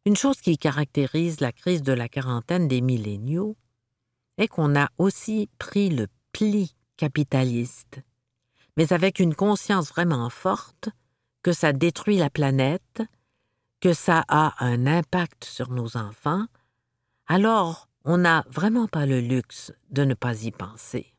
Une 0.04 0.16
chose 0.16 0.40
qui 0.40 0.58
caractérise 0.58 1.40
la 1.40 1.50
crise 1.50 1.82
de 1.82 1.92
la 1.92 2.08
quarantaine 2.08 2.68
des 2.68 2.80
milléniaux 2.80 3.56
est 4.38 4.48
qu'on 4.48 4.76
a 4.76 4.88
aussi 4.98 5.48
pris 5.58 5.88
le 5.88 6.08
pli 6.36 6.74
capitaliste, 6.98 8.02
mais 8.76 8.92
avec 8.92 9.20
une 9.20 9.34
conscience 9.34 9.88
vraiment 9.88 10.28
forte 10.28 10.90
que 11.42 11.52
ça 11.52 11.72
détruit 11.72 12.18
la 12.18 12.28
planète, 12.28 13.02
que 13.80 13.94
ça 13.94 14.22
a 14.28 14.62
un 14.62 14.86
impact 14.86 15.46
sur 15.46 15.70
nos 15.70 15.96
enfants, 15.96 16.44
alors 17.26 17.88
on 18.04 18.18
n'a 18.18 18.44
vraiment 18.50 18.86
pas 18.86 19.06
le 19.06 19.20
luxe 19.20 19.72
de 19.88 20.04
ne 20.04 20.12
pas 20.12 20.42
y 20.42 20.50
penser. 20.50 21.14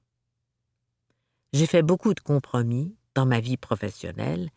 J'ai 1.51 1.65
fait 1.65 1.81
beaucoup 1.81 2.13
de 2.13 2.19
compromis 2.19 2.95
dans 3.15 3.25
ma 3.25 3.39
vie 3.39 3.57
professionnelle, 3.57 4.51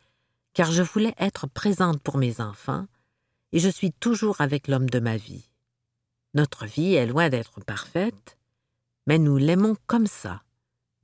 car 0.53 0.71
je 0.71 0.83
voulais 0.83 1.15
être 1.17 1.47
présente 1.47 2.03
pour 2.03 2.19
mes 2.19 2.43
enfants, 2.43 2.87
et 3.53 3.61
je 3.61 3.71
suis 3.71 3.93
toujours 3.93 4.43
avec 4.43 4.69
l'homme 4.69 4.91
de 4.91 5.01
ma 5.01 5.17
vie. 5.17 5.51
Notre 6.35 6.67
vie 6.67 6.97
est 6.97 7.07
loin 7.07 7.31
d'être 7.31 7.65
parfaite, 7.65 8.37
mais 9.07 9.17
nous 9.19 9.39
l'aimons 9.39 9.77
comme 9.87 10.07
ça, 10.07 10.43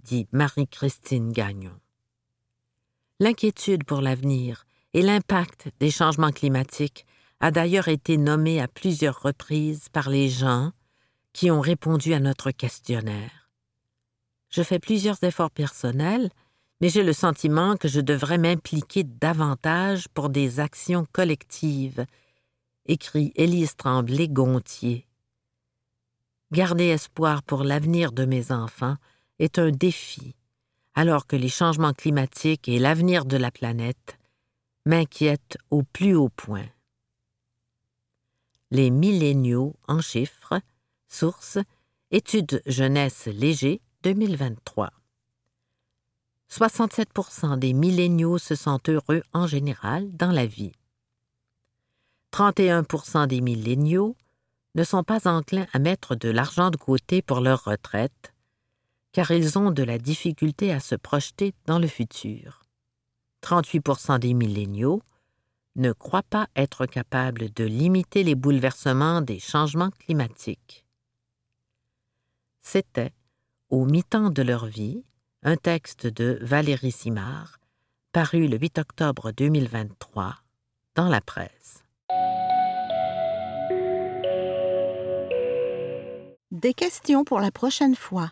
dit 0.06 0.28
Marie-Christine 0.30 1.32
Gagnon. 1.32 1.78
L'inquiétude 3.18 3.84
pour 3.84 4.00
l'avenir 4.00 4.66
et 4.94 5.02
l'impact 5.02 5.68
des 5.80 5.90
changements 5.90 6.30
climatiques 6.30 7.06
a 7.40 7.50
d'ailleurs 7.50 7.88
été 7.88 8.16
nommé 8.16 8.60
à 8.60 8.68
plusieurs 8.68 9.20
reprises 9.20 9.88
par 9.90 10.08
les 10.08 10.28
gens 10.28 10.70
qui 11.32 11.50
ont 11.50 11.60
répondu 11.60 12.14
à 12.14 12.20
notre 12.20 12.52
questionnaire. 12.52 13.50
Je 14.48 14.62
fais 14.62 14.78
plusieurs 14.78 15.22
efforts 15.24 15.50
personnels, 15.50 16.30
mais 16.80 16.88
j'ai 16.88 17.02
le 17.02 17.12
sentiment 17.12 17.76
que 17.76 17.88
je 17.88 18.00
devrais 18.00 18.38
m'impliquer 18.38 19.02
davantage 19.02 20.08
pour 20.08 20.28
des 20.28 20.60
actions 20.60 21.04
collectives, 21.12 22.06
écrit 22.86 23.32
Élise 23.34 23.76
Tremblay-Gontier. 23.76 25.06
Garder 26.52 26.86
espoir 26.86 27.42
pour 27.42 27.64
l'avenir 27.64 28.12
de 28.12 28.24
mes 28.24 28.52
enfants 28.52 28.96
est 29.38 29.58
un 29.58 29.70
défi, 29.70 30.34
alors 30.94 31.26
que 31.26 31.36
les 31.36 31.48
changements 31.48 31.92
climatiques 31.92 32.68
et 32.68 32.78
l'avenir 32.78 33.24
de 33.24 33.36
la 33.36 33.50
planète 33.50 34.18
m'inquiètent 34.84 35.58
au 35.70 35.82
plus 35.82 36.14
haut 36.14 36.30
point. 36.30 36.66
Les 38.70 38.90
milléniaux 38.90 39.76
en 39.88 40.00
chiffres 40.00 40.60
Source 41.08 41.58
Études 42.12 42.62
jeunesse 42.66 43.26
léger 43.26 43.80
2023. 44.04 44.92
67% 46.48 47.58
des 47.58 47.72
milléniaux 47.72 48.38
se 48.38 48.54
sentent 48.54 48.88
heureux 48.88 49.22
en 49.32 49.48
général 49.48 50.16
dans 50.16 50.30
la 50.30 50.46
vie. 50.46 50.72
31% 52.32 53.26
des 53.26 53.40
milléniaux 53.40 54.16
ne 54.76 54.84
sont 54.84 55.02
pas 55.02 55.26
enclins 55.26 55.66
à 55.72 55.80
mettre 55.80 56.14
de 56.14 56.28
l'argent 56.28 56.70
de 56.70 56.76
côté 56.76 57.22
pour 57.22 57.40
leur 57.40 57.64
retraite, 57.64 58.32
car 59.16 59.30
ils 59.30 59.58
ont 59.58 59.70
de 59.70 59.82
la 59.82 59.96
difficulté 59.96 60.74
à 60.74 60.78
se 60.78 60.94
projeter 60.94 61.54
dans 61.64 61.78
le 61.78 61.86
futur. 61.86 62.64
38% 63.42 64.18
des 64.18 64.34
milléniaux 64.34 65.00
ne 65.76 65.92
croient 65.92 66.22
pas 66.22 66.48
être 66.54 66.84
capables 66.84 67.50
de 67.54 67.64
limiter 67.64 68.24
les 68.24 68.34
bouleversements 68.34 69.22
des 69.22 69.38
changements 69.38 69.88
climatiques. 69.88 70.84
C'était, 72.60 73.14
au 73.70 73.86
mi-temps 73.86 74.28
de 74.28 74.42
leur 74.42 74.66
vie, 74.66 75.02
un 75.42 75.56
texte 75.56 76.06
de 76.06 76.38
Valérie 76.42 76.92
Simard, 76.92 77.58
paru 78.12 78.46
le 78.46 78.58
8 78.58 78.80
octobre 78.80 79.32
2023 79.32 80.42
dans 80.94 81.08
la 81.08 81.22
presse. 81.22 81.82
Des 86.50 86.74
questions 86.74 87.24
pour 87.24 87.40
la 87.40 87.50
prochaine 87.50 87.96
fois. 87.96 88.30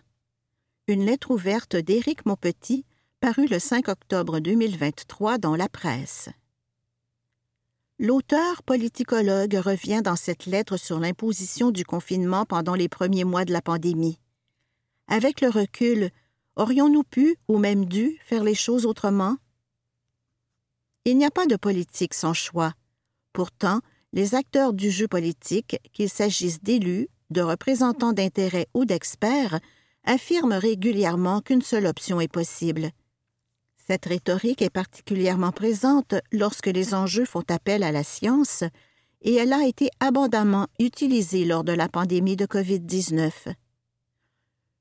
Une 0.87 1.07
lettre 1.07 1.31
ouverte 1.31 1.77
d'Éric 1.77 2.27
Monpetit, 2.27 2.85
parue 3.19 3.47
le 3.47 3.59
5 3.59 3.89
octobre 3.89 4.39
2023 4.39 5.39
dans 5.39 5.57
la 5.57 5.67
presse. 5.67 6.29
L'auteur 7.99 8.63
politicologue 8.63 9.55
revient 9.55 10.03
dans 10.05 10.17
cette 10.17 10.45
lettre 10.45 10.77
sur 10.77 11.01
l'imposition 11.01 11.71
du 11.71 11.87
confinement 11.87 12.45
pendant 12.45 12.75
les 12.75 12.91
premiers 12.91 13.25
mois 13.25 13.47
de 13.47 13.53
la 13.55 13.63
pandémie. 13.63 14.19
Avec 15.09 15.41
le 15.41 15.49
recul, 15.49 16.11
aurions-nous 16.57 17.05
pu 17.05 17.39
ou 17.49 17.57
même 17.57 17.87
dû 17.87 18.19
faire 18.23 18.45
les 18.45 18.55
choses 18.55 18.85
autrement? 18.85 19.39
Il 21.07 21.17
n'y 21.17 21.25
a 21.25 21.31
pas 21.31 21.47
de 21.47 21.57
politique 21.57 22.13
sans 22.13 22.35
choix. 22.35 22.75
Pourtant, 23.33 23.81
les 24.13 24.35
acteurs 24.35 24.75
du 24.75 24.91
jeu 24.91 25.09
politique, 25.09 25.79
qu'il 25.95 26.11
s'agisse 26.11 26.63
d'élus, 26.63 27.09
de 27.31 27.41
représentants 27.41 28.13
d'intérêts 28.13 28.69
ou 28.75 28.85
d'experts, 28.85 29.61
affirment 30.05 30.55
régulièrement 30.55 31.41
qu'une 31.41 31.63
seule 31.63 31.87
option 31.87 32.21
est 32.21 32.33
possible. 32.33 32.91
Cette 33.87 34.07
rhétorique 34.07 34.63
est 34.63 34.71
particulièrement 34.71 35.53
présente 35.53 36.15
lorsque 36.33 36.69
les 36.69 36.95
enjeux 36.95 37.27
font 37.27 37.45
appel 37.49 37.83
à 37.83 37.93
la 37.93 38.03
science, 38.03 38.65
et 39.21 39.35
elle 39.35 39.53
a 39.53 39.67
été 39.67 39.91
abondamment 40.01 40.69
utilisée 40.79 41.45
lors 41.45 41.65
de 41.65 41.73
la 41.73 41.89
pandémie 41.89 42.37
de 42.37 42.47
COVID-19. 42.47 43.31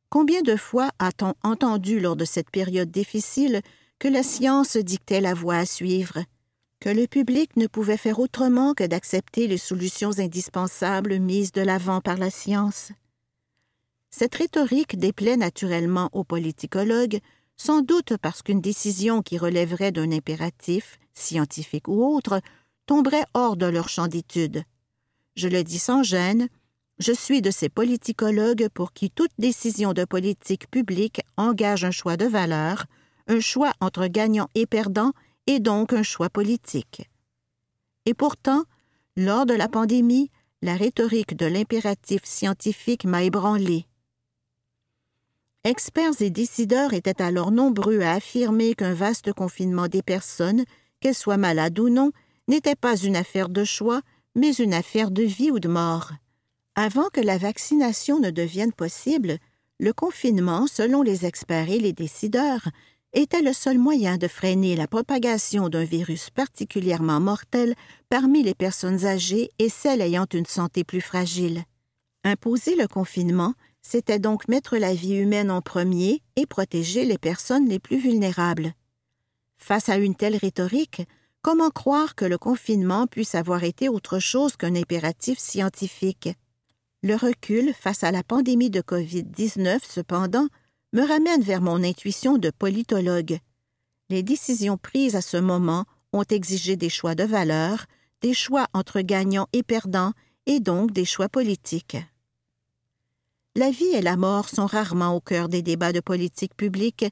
Combien 0.09 0.41
de 0.41 0.55
fois 0.55 0.91
a-t-on 0.99 1.33
entendu 1.43 1.99
lors 1.99 2.15
de 2.15 2.25
cette 2.25 2.51
période 2.51 2.91
difficile 2.91 3.61
que 3.99 4.07
la 4.07 4.21
science 4.21 4.77
dictait 4.77 5.21
la 5.21 5.33
voie 5.33 5.55
à 5.55 5.65
suivre, 5.65 6.19
que 6.79 6.89
le 6.89 7.07
public 7.07 7.55
ne 7.55 7.67
pouvait 7.67 7.97
faire 7.97 8.19
autrement 8.19 8.73
que 8.73 8.83
d'accepter 8.83 9.47
les 9.47 9.57
solutions 9.57 10.19
indispensables 10.19 11.19
mises 11.19 11.51
de 11.53 11.61
l'avant 11.61 12.01
par 12.01 12.17
la 12.17 12.29
science? 12.29 12.91
Cette 14.15 14.35
rhétorique 14.35 14.99
déplaît 14.99 15.37
naturellement 15.37 16.11
aux 16.13 16.23
politicologues, 16.23 17.19
sans 17.57 17.81
doute 17.81 18.15
parce 18.21 18.43
qu'une 18.43 18.61
décision 18.61 19.23
qui 19.23 19.39
relèverait 19.39 19.91
d'un 19.91 20.11
impératif, 20.11 20.99
scientifique 21.15 21.87
ou 21.87 22.15
autre, 22.15 22.39
tomberait 22.85 23.25
hors 23.33 23.57
de 23.57 23.65
leur 23.65 23.89
champ 23.89 24.07
d'étude. 24.07 24.65
Je 25.35 25.47
le 25.47 25.63
dis 25.63 25.79
sans 25.79 26.03
gêne, 26.03 26.47
je 26.99 27.11
suis 27.11 27.41
de 27.41 27.49
ces 27.49 27.69
politicologues 27.69 28.69
pour 28.69 28.93
qui 28.93 29.09
toute 29.09 29.31
décision 29.39 29.93
de 29.93 30.05
politique 30.05 30.69
publique 30.69 31.21
engage 31.35 31.83
un 31.83 31.89
choix 31.89 32.15
de 32.15 32.25
valeur, 32.25 32.85
un 33.27 33.39
choix 33.39 33.73
entre 33.79 34.05
gagnant 34.05 34.47
et 34.53 34.67
perdant, 34.67 35.13
et 35.47 35.59
donc 35.59 35.91
un 35.91 36.03
choix 36.03 36.29
politique. 36.29 37.09
Et 38.05 38.13
pourtant, 38.13 38.65
lors 39.17 39.47
de 39.47 39.55
la 39.55 39.69
pandémie, 39.69 40.29
la 40.61 40.75
rhétorique 40.75 41.35
de 41.35 41.47
l'impératif 41.47 42.23
scientifique 42.25 43.05
m'a 43.05 43.23
ébranlé. 43.23 43.87
Experts 45.65 46.21
et 46.21 46.29
décideurs 46.29 46.93
étaient 46.93 47.21
alors 47.21 47.51
nombreux 47.51 48.01
à 48.01 48.11
affirmer 48.11 48.75
qu'un 48.75 48.93
vaste 48.93 49.31
confinement 49.31 49.87
des 49.87 50.01
personnes, 50.01 50.65
qu'elles 50.99 51.15
soient 51.15 51.37
malades 51.37 51.79
ou 51.79 51.87
non, 51.87 52.11
n'était 52.49 52.75
pas 52.75 52.97
une 52.97 53.15
affaire 53.15 53.47
de 53.47 53.63
choix, 53.63 54.01
mais 54.35 54.53
une 54.55 54.73
affaire 54.73 55.09
de 55.09 55.23
vie 55.23 55.51
ou 55.51 55.59
de 55.59 55.69
mort. 55.69 56.11
Avant 56.75 57.07
que 57.13 57.21
la 57.21 57.37
vaccination 57.37 58.19
ne 58.19 58.29
devienne 58.29 58.73
possible, 58.73 59.37
le 59.79 59.93
confinement, 59.93 60.67
selon 60.67 61.01
les 61.01 61.25
experts 61.25 61.69
et 61.69 61.79
les 61.79 61.93
décideurs, 61.93 62.67
était 63.13 63.41
le 63.41 63.53
seul 63.53 63.77
moyen 63.77 64.17
de 64.17 64.27
freiner 64.27 64.75
la 64.75 64.87
propagation 64.87 65.69
d'un 65.69 65.85
virus 65.85 66.29
particulièrement 66.29 67.21
mortel 67.21 67.75
parmi 68.09 68.43
les 68.43 68.55
personnes 68.55 69.05
âgées 69.05 69.49
et 69.59 69.69
celles 69.69 70.01
ayant 70.01 70.25
une 70.33 70.45
santé 70.45 70.83
plus 70.83 71.01
fragile. 71.01 71.63
Imposer 72.25 72.75
le 72.75 72.87
confinement, 72.87 73.53
c'était 73.85 74.19
donc 74.19 74.47
mettre 74.47 74.77
la 74.77 74.93
vie 74.93 75.15
humaine 75.15 75.51
en 75.51 75.61
premier 75.61 76.21
et 76.35 76.45
protéger 76.45 77.05
les 77.05 77.17
personnes 77.17 77.67
les 77.67 77.79
plus 77.79 77.97
vulnérables. 77.97 78.73
Face 79.57 79.89
à 79.89 79.97
une 79.97 80.15
telle 80.15 80.35
rhétorique, 80.35 81.03
comment 81.41 81.69
croire 81.69 82.15
que 82.15 82.25
le 82.25 82.37
confinement 82.37 83.05
puisse 83.05 83.35
avoir 83.35 83.63
été 83.63 83.89
autre 83.89 84.19
chose 84.19 84.55
qu'un 84.55 84.75
impératif 84.75 85.37
scientifique? 85.37 86.29
Le 87.03 87.15
recul 87.15 87.73
face 87.73 88.03
à 88.03 88.11
la 88.11 88.23
pandémie 88.23 88.69
de 88.69 88.81
COVID-19, 88.81 89.79
cependant, 89.87 90.47
me 90.93 91.05
ramène 91.05 91.41
vers 91.41 91.61
mon 91.61 91.83
intuition 91.83 92.37
de 92.37 92.49
politologue. 92.49 93.39
Les 94.09 94.23
décisions 94.23 94.77
prises 94.77 95.15
à 95.15 95.21
ce 95.21 95.37
moment 95.37 95.85
ont 96.13 96.23
exigé 96.23 96.77
des 96.77 96.89
choix 96.89 97.15
de 97.15 97.23
valeur, 97.23 97.85
des 98.21 98.33
choix 98.33 98.67
entre 98.73 99.01
gagnants 99.01 99.47
et 99.51 99.63
perdants, 99.63 100.13
et 100.45 100.59
donc 100.59 100.91
des 100.91 101.05
choix 101.05 101.29
politiques. 101.29 101.97
La 103.55 103.69
vie 103.69 103.93
et 103.93 104.01
la 104.01 104.17
mort 104.17 104.49
sont 104.49 104.65
rarement 104.65 105.15
au 105.15 105.21
cœur 105.21 105.47
des 105.47 105.61
débats 105.61 105.93
de 105.93 105.99
politique 105.99 106.55
publique, 106.55 107.05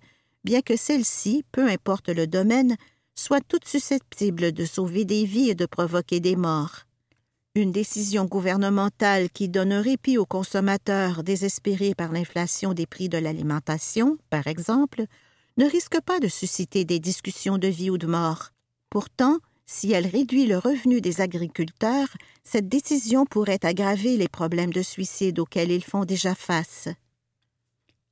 bien 0.44 0.62
que 0.62 0.76
celles-ci, 0.76 1.46
peu 1.52 1.68
importe 1.70 2.10
le 2.10 2.26
domaine, 2.26 2.78
soient 3.14 3.42
toutes 3.42 3.68
susceptibles 3.68 4.52
de 4.52 4.66
sauver 4.66 5.06
des 5.06 5.26
vies 5.26 5.52
et 5.52 5.56
de 5.56 5.68
provoquer 5.68 6.20
des 6.20 6.36
morts. 6.36 6.86
Une 7.54 7.72
décision 7.72 8.26
gouvernementale 8.26 9.30
qui 9.30 9.50
donne 9.50 9.72
un 9.72 9.82
répit 9.82 10.18
aux 10.18 10.26
consommateurs 10.26 11.24
désespérés 11.24 11.94
par 11.94 12.12
l'inflation 12.12 12.74
des 12.74 12.88
prix 12.88 13.08
de 13.08 13.20
l'alimentation, 13.20 14.18
par 14.32 14.48
exemple, 14.48 15.06
ne 15.58 15.66
risque 15.66 16.02
pas 16.02 16.20
de 16.20 16.28
susciter 16.28 16.86
des 16.86 17.00
discussions 17.00 17.60
de 17.60 17.68
vie 17.68 17.92
ou 17.92 18.00
de 18.00 18.08
mort. 18.08 18.50
Pourtant, 18.90 19.38
si 19.72 19.94
elle 19.94 20.06
réduit 20.06 20.48
le 20.48 20.58
revenu 20.58 21.00
des 21.00 21.22
agriculteurs, 21.22 22.10
cette 22.44 22.68
décision 22.68 23.26
pourrait 23.26 23.64
aggraver 23.66 24.18
les 24.18 24.28
problèmes 24.28 24.74
de 24.74 24.82
suicide 24.82 25.40
auxquels 25.40 25.72
ils 25.72 25.84
font 25.84 26.04
déjà 26.04 26.36
face. 26.36 26.90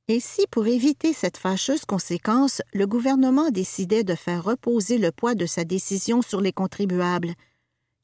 Et 0.08 0.20
si, 0.20 0.46
pour 0.50 0.66
éviter 0.66 1.12
cette 1.12 1.36
fâcheuse 1.36 1.84
conséquence, 1.84 2.62
le 2.72 2.86
gouvernement 2.86 3.50
décidait 3.50 4.04
de 4.04 4.14
faire 4.14 4.42
reposer 4.42 4.96
le 4.96 5.12
poids 5.12 5.34
de 5.34 5.44
sa 5.44 5.64
décision 5.64 6.22
sur 6.22 6.40
les 6.40 6.52
contribuables, 6.52 7.34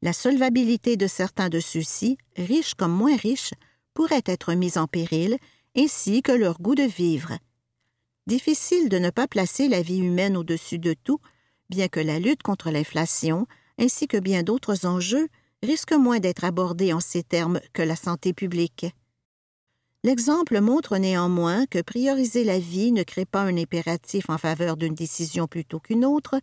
la 0.02 0.12
solvabilité 0.12 0.98
de 0.98 1.06
certains 1.06 1.48
de 1.48 1.58
ceux-ci, 1.58 2.18
riches 2.36 2.74
comme 2.74 2.92
moins 2.92 3.16
riches, 3.16 3.54
pourrait 3.94 4.22
être 4.26 4.52
mise 4.52 4.76
en 4.76 4.86
péril, 4.86 5.38
ainsi 5.74 6.20
que 6.20 6.32
leur 6.32 6.60
goût 6.60 6.74
de 6.74 6.82
vivre. 6.82 7.32
Difficile 8.26 8.90
de 8.90 8.98
ne 8.98 9.08
pas 9.08 9.26
placer 9.26 9.66
la 9.66 9.80
vie 9.80 10.00
humaine 10.00 10.36
au-dessus 10.36 10.78
de 10.78 10.92
tout, 10.92 11.20
bien 11.68 11.88
que 11.88 12.00
la 12.00 12.18
lutte 12.18 12.42
contre 12.42 12.70
l'inflation, 12.70 13.46
ainsi 13.78 14.08
que 14.08 14.16
bien 14.16 14.42
d'autres 14.42 14.86
enjeux, 14.86 15.28
risque 15.62 15.92
moins 15.92 16.18
d'être 16.18 16.44
abordée 16.44 16.92
en 16.92 17.00
ces 17.00 17.22
termes 17.22 17.60
que 17.72 17.82
la 17.82 17.96
santé 17.96 18.32
publique. 18.32 18.86
L'exemple 20.04 20.60
montre 20.60 20.98
néanmoins 20.98 21.66
que 21.66 21.82
prioriser 21.82 22.44
la 22.44 22.58
vie 22.58 22.92
ne 22.92 23.02
crée 23.02 23.24
pas 23.24 23.42
un 23.42 23.56
impératif 23.56 24.30
en 24.30 24.38
faveur 24.38 24.76
d'une 24.76 24.94
décision 24.94 25.48
plutôt 25.48 25.80
qu'une 25.80 26.04
autre, 26.04 26.40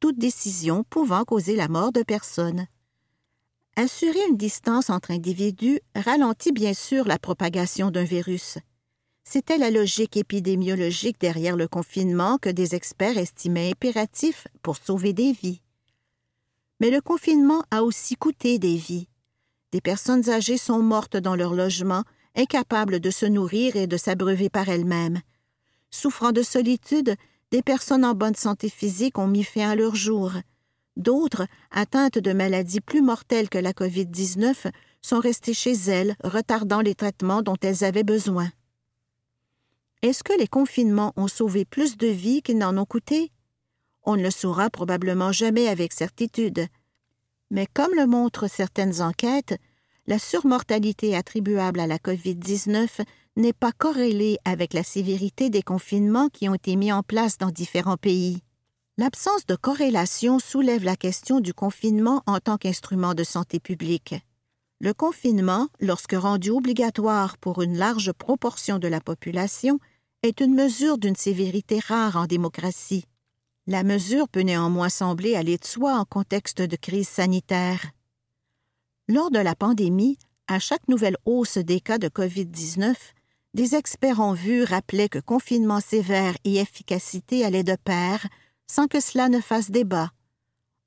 toute 0.00 0.18
décision 0.18 0.84
pouvant 0.84 1.24
causer 1.24 1.54
la 1.54 1.68
mort 1.68 1.92
de 1.92 2.02
personnes. 2.02 2.66
Assurer 3.76 4.18
une 4.28 4.36
distance 4.36 4.90
entre 4.90 5.10
individus 5.10 5.80
ralentit 5.94 6.52
bien 6.52 6.74
sûr 6.74 7.06
la 7.06 7.18
propagation 7.18 7.90
d'un 7.90 8.04
virus. 8.04 8.58
C'était 9.24 9.58
la 9.58 9.70
logique 9.70 10.18
épidémiologique 10.18 11.18
derrière 11.18 11.56
le 11.56 11.66
confinement 11.66 12.36
que 12.38 12.50
des 12.50 12.74
experts 12.74 13.16
estimaient 13.16 13.70
impératif 13.70 14.46
pour 14.62 14.76
sauver 14.76 15.14
des 15.14 15.32
vies. 15.32 15.62
Mais 16.78 16.90
le 16.90 17.00
confinement 17.00 17.64
a 17.70 17.82
aussi 17.82 18.16
coûté 18.16 18.58
des 18.58 18.76
vies. 18.76 19.08
Des 19.72 19.80
personnes 19.80 20.28
âgées 20.28 20.58
sont 20.58 20.82
mortes 20.82 21.16
dans 21.16 21.34
leur 21.34 21.54
logement, 21.54 22.04
incapables 22.36 23.00
de 23.00 23.10
se 23.10 23.26
nourrir 23.26 23.76
et 23.76 23.86
de 23.86 23.96
s'abreuver 23.96 24.50
par 24.50 24.68
elles-mêmes. 24.68 25.20
Souffrant 25.90 26.32
de 26.32 26.42
solitude, 26.42 27.16
des 27.50 27.62
personnes 27.62 28.04
en 28.04 28.14
bonne 28.14 28.34
santé 28.34 28.68
physique 28.68 29.18
ont 29.18 29.26
mis 29.26 29.44
fin 29.44 29.70
à 29.70 29.74
leur 29.74 29.94
jour. 29.94 30.32
D'autres, 30.96 31.46
atteintes 31.70 32.18
de 32.18 32.32
maladies 32.32 32.80
plus 32.80 33.00
mortelles 33.00 33.48
que 33.48 33.58
la 33.58 33.72
COVID-19, 33.72 34.70
sont 35.02 35.18
restées 35.18 35.54
chez 35.54 35.72
elles, 35.72 36.14
retardant 36.22 36.80
les 36.80 36.94
traitements 36.94 37.42
dont 37.42 37.56
elles 37.62 37.84
avaient 37.84 38.04
besoin. 38.04 38.50
Est-ce 40.04 40.22
que 40.22 40.38
les 40.38 40.46
confinements 40.46 41.14
ont 41.16 41.28
sauvé 41.28 41.64
plus 41.64 41.96
de 41.96 42.08
vies 42.08 42.42
qu'ils 42.42 42.58
n'en 42.58 42.76
ont 42.76 42.84
coûté? 42.84 43.32
On 44.02 44.18
ne 44.18 44.22
le 44.22 44.30
saura 44.30 44.68
probablement 44.68 45.32
jamais 45.32 45.66
avec 45.66 45.94
certitude. 45.94 46.66
Mais 47.50 47.66
comme 47.72 47.94
le 47.94 48.06
montrent 48.06 48.46
certaines 48.46 49.00
enquêtes, 49.00 49.56
la 50.06 50.18
surmortalité 50.18 51.16
attribuable 51.16 51.80
à 51.80 51.86
la 51.86 51.96
COVID-19 51.96 53.00
n'est 53.36 53.54
pas 53.54 53.72
corrélée 53.72 54.36
avec 54.44 54.74
la 54.74 54.82
sévérité 54.82 55.48
des 55.48 55.62
confinements 55.62 56.28
qui 56.28 56.50
ont 56.50 56.54
été 56.54 56.76
mis 56.76 56.92
en 56.92 57.02
place 57.02 57.38
dans 57.38 57.50
différents 57.50 57.96
pays. 57.96 58.42
L'absence 58.98 59.46
de 59.46 59.56
corrélation 59.56 60.38
soulève 60.38 60.84
la 60.84 60.96
question 60.96 61.40
du 61.40 61.54
confinement 61.54 62.22
en 62.26 62.40
tant 62.40 62.58
qu'instrument 62.58 63.14
de 63.14 63.24
santé 63.24 63.58
publique. 63.58 64.16
Le 64.80 64.92
confinement, 64.92 65.68
lorsque 65.80 66.12
rendu 66.12 66.50
obligatoire 66.50 67.38
pour 67.38 67.62
une 67.62 67.78
large 67.78 68.12
proportion 68.12 68.78
de 68.78 68.86
la 68.86 69.00
population, 69.00 69.80
est 70.24 70.40
une 70.40 70.54
mesure 70.54 70.96
d'une 70.96 71.16
sévérité 71.16 71.78
rare 71.80 72.16
en 72.16 72.24
démocratie. 72.24 73.04
La 73.66 73.82
mesure 73.82 74.26
peut 74.26 74.40
néanmoins 74.40 74.88
sembler 74.88 75.36
aller 75.36 75.58
de 75.58 75.64
soi 75.66 75.98
en 75.98 76.06
contexte 76.06 76.62
de 76.62 76.76
crise 76.76 77.08
sanitaire. 77.08 77.90
Lors 79.06 79.30
de 79.30 79.38
la 79.38 79.54
pandémie, 79.54 80.16
à 80.46 80.58
chaque 80.58 80.88
nouvelle 80.88 81.18
hausse 81.26 81.58
des 81.58 81.78
cas 81.80 81.98
de 81.98 82.08
COVID-19, 82.08 82.94
des 83.52 83.74
experts 83.74 84.20
en 84.20 84.32
vue 84.32 84.64
rappelaient 84.64 85.10
que 85.10 85.18
confinement 85.18 85.80
sévère 85.80 86.34
et 86.44 86.56
efficacité 86.56 87.44
allaient 87.44 87.62
de 87.62 87.76
pair 87.76 88.26
sans 88.66 88.88
que 88.88 89.00
cela 89.00 89.28
ne 89.28 89.40
fasse 89.40 89.70
débat. 89.70 90.10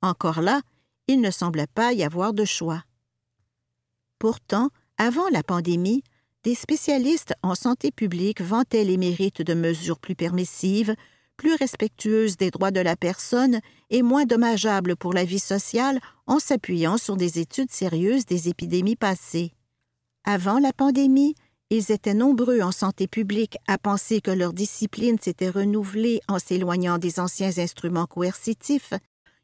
Encore 0.02 0.40
là, 0.40 0.62
il 1.06 1.20
ne 1.20 1.30
semblait 1.30 1.68
pas 1.68 1.92
y 1.92 2.02
avoir 2.02 2.32
de 2.32 2.44
choix. 2.44 2.82
Pourtant, 4.18 4.70
avant 4.96 5.28
la 5.28 5.44
pandémie, 5.44 6.02
des 6.48 6.54
spécialistes 6.54 7.34
en 7.42 7.54
santé 7.54 7.90
publique 7.90 8.40
vantaient 8.40 8.84
les 8.84 8.96
mérites 8.96 9.42
de 9.42 9.52
mesures 9.52 9.98
plus 9.98 10.14
permissives, 10.14 10.94
plus 11.36 11.54
respectueuses 11.54 12.38
des 12.38 12.50
droits 12.50 12.70
de 12.70 12.80
la 12.80 12.96
personne 12.96 13.60
et 13.90 14.00
moins 14.00 14.24
dommageables 14.24 14.96
pour 14.96 15.12
la 15.12 15.26
vie 15.26 15.40
sociale 15.40 16.00
en 16.26 16.38
s'appuyant 16.38 16.96
sur 16.96 17.16
des 17.16 17.38
études 17.38 17.70
sérieuses 17.70 18.24
des 18.24 18.48
épidémies 18.48 18.96
passées. 18.96 19.52
Avant 20.24 20.58
la 20.58 20.72
pandémie, 20.72 21.34
ils 21.68 21.92
étaient 21.92 22.14
nombreux 22.14 22.62
en 22.62 22.72
santé 22.72 23.08
publique 23.08 23.58
à 23.66 23.76
penser 23.76 24.22
que 24.22 24.30
leur 24.30 24.54
discipline 24.54 25.18
s'était 25.20 25.50
renouvelée 25.50 26.22
en 26.28 26.38
s'éloignant 26.38 26.96
des 26.96 27.20
anciens 27.20 27.58
instruments 27.58 28.06
coercitifs 28.06 28.94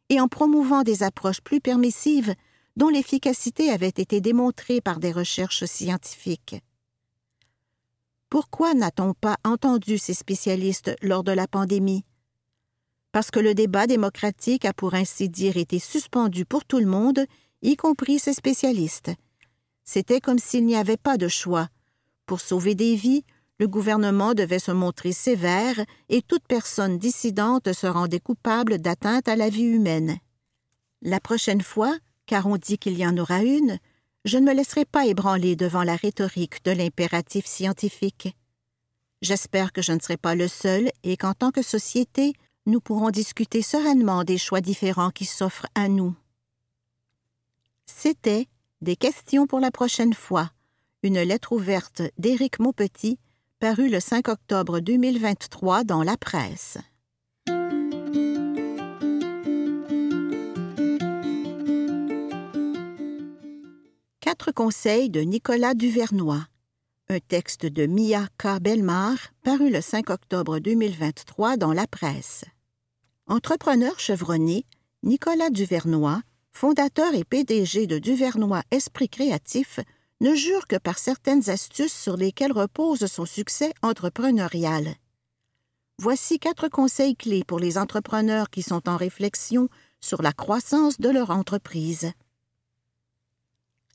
et 0.09 0.23
en 0.23 0.29
promouvant 0.29 0.85
des 0.85 1.03
approches 1.03 1.43
plus 1.43 1.61
permissives 1.61 2.35
dont 2.77 2.89
l'efficacité 2.89 3.69
avait 3.69 3.89
été 3.89 4.23
démontrée 4.23 4.81
par 4.81 5.01
des 5.01 5.13
recherches 5.13 5.67
scientifiques. 5.67 6.63
Pourquoi 8.35 8.75
n'a-t-on 8.75 9.15
pas 9.15 9.37
entendu 9.45 9.97
ces 9.97 10.13
spécialistes 10.13 10.97
lors 11.03 11.23
de 11.23 11.31
la 11.31 11.47
pandémie? 11.47 12.05
Parce 13.13 13.31
que 13.31 13.39
le 13.39 13.55
débat 13.55 13.87
démocratique 13.87 14.65
a 14.65 14.73
pour 14.73 14.95
ainsi 14.95 15.29
dire 15.29 15.57
été 15.57 15.79
suspendu 15.79 16.45
pour 16.45 16.65
tout 16.65 16.81
le 16.81 16.87
monde, 16.87 17.27
y 17.63 17.77
compris 17.77 18.19
ces 18.19 18.33
spécialistes. 18.33 19.13
C'était 19.85 20.21
comme 20.21 20.41
s'il 20.41 20.67
n'y 20.67 20.75
avait 20.75 20.97
pas 20.97 21.17
de 21.17 21.29
choix, 21.29 21.69
pour 22.27 22.41
sauver 22.41 22.75
des 22.75 22.97
vies, 22.97 23.23
le 23.61 23.69
gouvernement 23.69 24.35
devait 24.35 24.59
se 24.59 24.73
montrer 24.73 25.13
sévère 25.13 25.79
et 26.09 26.21
toute 26.21 26.49
personne 26.49 26.99
dissidente 26.99 27.73
se 27.73 27.87
rendait 27.87 28.19
coupable 28.19 28.79
d'atteinte 28.79 29.29
à 29.29 29.37
la 29.37 29.49
vie 29.49 29.63
humaine. 29.63 30.19
La 31.03 31.21
prochaine 31.21 31.63
fois, 31.63 31.97
car 32.27 32.49
on 32.49 32.57
dit 32.57 32.79
qu'il 32.79 32.99
y 32.99 33.07
en 33.07 33.17
aura 33.17 33.45
une, 33.45 33.79
je 34.25 34.39
ne 34.39 34.47
me 34.47 34.55
laisserai 34.55 34.85
pas 34.85 35.07
ébranler 35.07 35.57
devant 35.57 35.83
la 35.83 35.97
rhétorique 35.97 36.65
de 36.65 36.71
l'impératif 36.71 37.47
scientifique. 37.47 38.37
J'espère 39.23 39.73
que 39.73 39.83
je 39.83 39.93
ne 39.93 40.01
serai 40.01 40.17
pas 40.17 40.35
le 40.35 40.49
seul 40.49 40.91
et 41.03 41.17
qu'en 41.17 41.35
tant 41.35 41.51
que 41.51 41.63
société, 41.63 42.35
nous 42.67 42.81
pourrons 42.81 43.11
discuter 43.11 43.63
sereinement 43.63 44.25
des 44.25 44.39
choix 44.39 44.61
différents 44.61 45.11
qui 45.11 45.25
s'offrent 45.25 45.67
à 45.75 45.89
nous. 45.89 46.15
C'était 47.87 48.49
des 48.81 48.97
questions 48.97 49.47
pour 49.47 49.61
la 49.61 49.71
prochaine 49.71 50.15
fois 50.15 50.51
une 51.05 51.21
lettre 51.21 51.53
ouverte 51.53 52.01
d'Éric 52.17 52.59
Maupetit, 52.59 53.19
parue 53.61 53.91
le 53.91 54.01
5 54.01 54.29
octobre 54.29 54.81
2023 54.81 55.85
dans 55.85 56.03
la 56.03 56.17
presse. 56.17 56.79
Conseils 64.53 65.11
de 65.11 65.21
Nicolas 65.21 65.75
Duvernois. 65.75 66.47
Un 67.09 67.19
texte 67.19 67.67
de 67.67 67.87
Mia 67.87 68.27
K. 68.39 68.61
Belmar, 68.61 69.17
paru 69.43 69.71
le 69.71 69.81
5 69.81 70.11
octobre 70.11 70.59
2023 70.59 71.57
dans 71.57 71.73
la 71.73 71.87
presse. 71.87 72.45
Entrepreneur 73.27 73.99
chevronné, 73.99 74.67
Nicolas 75.03 75.51
Duvernois, 75.51 76.23
fondateur 76.53 77.15
et 77.15 77.25
PDG 77.25 77.87
de 77.87 77.99
Duvernois 77.99 78.63
Esprit 78.71 79.09
Créatif, 79.09 79.81
ne 80.21 80.35
jure 80.35 80.67
que 80.67 80.77
par 80.77 80.99
certaines 80.99 81.51
astuces 81.51 81.93
sur 81.93 82.17
lesquelles 82.17 82.53
repose 82.53 83.07
son 83.07 83.27
succès 83.27 83.73
entrepreneurial. 83.83 84.95
Voici 85.99 86.39
quatre 86.39 86.69
conseils 86.69 87.17
clés 87.17 87.45
pour 87.45 87.59
les 87.61 87.79
entrepreneurs 87.79 88.51
qui 88.51 88.63
sont 88.63 88.89
en 88.89 88.97
réflexion 88.97 89.69
sur 90.01 90.23
la 90.23 90.33
croissance 90.33 90.99
de 90.99 91.09
leur 91.09 91.31
entreprise. 91.31 92.13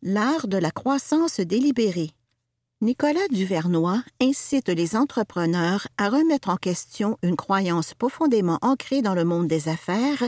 L'art 0.02 0.48
de 0.48 0.56
la 0.56 0.72
croissance 0.72 1.42
délibérée. 1.42 2.12
Nicolas 2.80 3.28
Duvernois 3.32 4.02
incite 4.22 4.70
les 4.70 4.96
entrepreneurs 4.96 5.90
à 5.98 6.08
remettre 6.08 6.48
en 6.48 6.56
question 6.56 7.18
une 7.22 7.36
croyance 7.36 7.94
profondément 7.96 8.60
ancrée 8.62 9.02
dans 9.02 9.14
le 9.14 9.26
monde 9.26 9.48
des 9.48 9.68
affaires, 9.68 10.24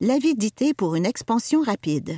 l'avidité 0.00 0.72
pour 0.72 0.94
une 0.94 1.04
expansion 1.04 1.62
rapide. 1.62 2.16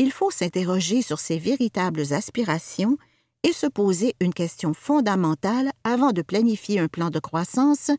Il 0.00 0.10
faut 0.10 0.32
s'interroger 0.32 1.02
sur 1.02 1.20
ses 1.20 1.38
véritables 1.38 2.12
aspirations 2.12 2.96
et 3.44 3.52
se 3.52 3.68
poser 3.68 4.16
une 4.20 4.34
question 4.34 4.74
fondamentale 4.74 5.70
avant 5.84 6.10
de 6.10 6.22
planifier 6.22 6.80
un 6.80 6.88
plan 6.88 7.10
de 7.10 7.20
croissance. 7.20 7.92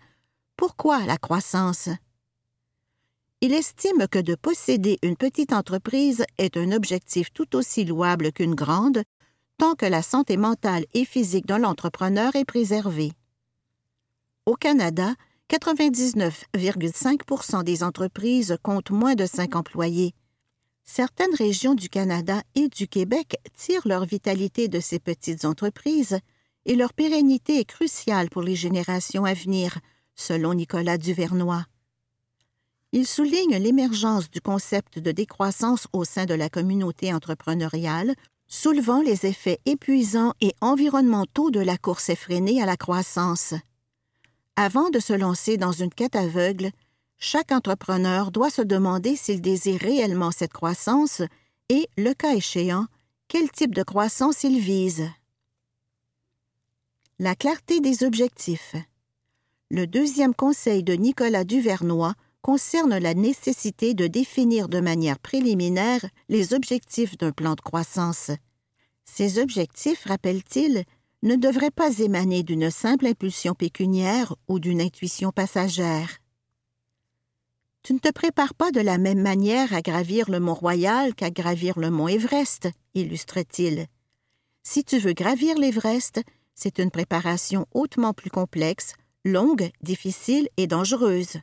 Pourquoi 0.58 1.06
la 1.06 1.18
croissance? 1.18 1.88
Il 3.46 3.54
estime 3.54 4.08
que 4.10 4.20
de 4.20 4.36
posséder 4.36 5.00
une 5.04 5.18
petite 5.18 5.52
entreprise 5.52 6.24
est 6.38 6.56
un 6.56 6.72
objectif 6.72 7.34
tout 7.34 7.58
aussi 7.58 7.84
louable 7.84 8.32
qu'une 8.32 8.56
grande, 8.56 9.04
tant 9.58 9.76
que 9.76 9.86
la 9.86 10.02
santé 10.02 10.38
mentale 10.38 10.86
et 10.94 11.04
physique 11.04 11.46
de 11.46 11.56
l'entrepreneur 11.56 12.38
est 12.38 12.46
préservée. 12.46 13.12
Au 14.46 14.56
Canada, 14.56 15.14
99,5 15.50 17.64
des 17.66 17.84
entreprises 17.84 18.56
comptent 18.64 18.92
moins 18.92 19.16
de 19.16 19.26
cinq 19.26 19.58
employés. 19.58 20.14
Certaines 20.86 21.36
régions 21.36 21.76
du 21.76 21.90
Canada 21.90 22.44
et 22.56 22.70
du 22.70 22.88
Québec 22.88 23.36
tirent 23.58 23.90
leur 23.90 24.06
vitalité 24.06 24.70
de 24.70 24.80
ces 24.80 25.00
petites 25.00 25.44
entreprises 25.44 26.18
et 26.64 26.78
leur 26.78 26.94
pérennité 26.94 27.60
est 27.60 27.66
cruciale 27.66 28.30
pour 28.30 28.42
les 28.42 28.56
générations 28.56 29.26
à 29.26 29.34
venir, 29.34 29.80
selon 30.16 30.54
Nicolas 30.54 30.98
Duvernois. 30.98 31.66
Il 32.96 33.08
souligne 33.08 33.58
l'émergence 33.58 34.30
du 34.30 34.40
concept 34.40 35.00
de 35.00 35.12
décroissance 35.12 35.88
au 35.94 36.06
sein 36.06 36.26
de 36.26 36.36
la 36.36 36.48
communauté 36.48 37.12
entrepreneuriale 37.12 38.14
soulevant 38.48 39.02
les 39.02 39.26
effets 39.26 39.60
épuisants 39.66 40.34
et 40.42 40.54
environnementaux 40.62 41.50
de 41.50 41.60
la 41.60 41.76
course 41.76 42.10
effrénée 42.10 42.62
à 42.62 42.68
la 42.68 42.78
croissance. 42.78 43.56
Avant 44.56 44.92
de 44.92 45.00
se 45.00 45.14
lancer 45.14 45.58
dans 45.58 45.72
une 45.72 45.90
quête 45.90 46.16
aveugle, 46.16 46.70
chaque 47.18 47.52
entrepreneur 47.52 48.30
doit 48.30 48.52
se 48.52 48.62
demander 48.62 49.16
s'il 49.16 49.42
désire 49.42 49.80
réellement 49.80 50.30
cette 50.30 50.54
croissance 50.54 51.24
et, 51.70 51.88
le 51.98 52.14
cas 52.14 52.36
échéant, 52.36 52.86
quel 53.28 53.50
type 53.50 53.74
de 53.74 53.82
croissance 53.82 54.44
il 54.44 54.60
vise. 54.60 55.10
La 57.18 57.34
clarté 57.34 57.80
des 57.80 58.04
objectifs. 58.04 58.76
Le 59.72 59.88
deuxième 59.88 60.36
conseil 60.36 60.84
de 60.84 60.94
Nicolas 60.94 61.44
Duvernois 61.44 62.14
concerne 62.44 62.98
la 62.98 63.14
nécessité 63.14 63.94
de 63.94 64.06
définir 64.06 64.68
de 64.68 64.82
manière 64.82 65.18
préliminaire 65.18 66.06
les 66.28 66.54
objectifs 66.54 67.18
d'un 67.18 67.32
plan 67.32 67.56
de 67.56 67.62
croissance. 67.62 68.32
Ces 69.06 69.40
objectifs, 69.40 70.04
rappelle-t-il, 70.04 70.84
ne 71.24 71.36
devraient 71.38 71.72
pas 71.72 72.00
émaner 72.00 72.44
d'une 72.44 72.70
simple 72.70 73.08
impulsion 73.08 73.56
pécuniaire 73.56 74.36
ou 74.50 74.60
d'une 74.60 74.82
intuition 74.82 75.32
passagère. 75.32 76.20
Tu 77.82 77.94
ne 77.94 78.00
te 78.00 78.12
prépares 78.12 78.54
pas 78.54 78.72
de 78.72 78.82
la 78.82 78.98
même 78.98 79.22
manière 79.22 79.74
à 79.74 79.82
gravir 79.82 80.30
le 80.30 80.42
mont 80.42 80.54
Royal 80.54 81.16
qu'à 81.16 81.32
gravir 81.32 81.80
le 81.80 81.90
mont 81.90 82.10
Everest, 82.10 82.70
illustre-t-il. 82.94 83.88
Si 84.64 84.84
tu 84.84 85.00
veux 85.00 85.14
gravir 85.14 85.58
l'Everest, 85.58 86.22
c'est 86.56 86.80
une 86.80 86.92
préparation 86.92 87.66
hautement 87.74 88.14
plus 88.14 88.30
complexe, 88.30 88.94
longue, 89.24 89.70
difficile 89.82 90.50
et 90.58 90.68
dangereuse. 90.68 91.38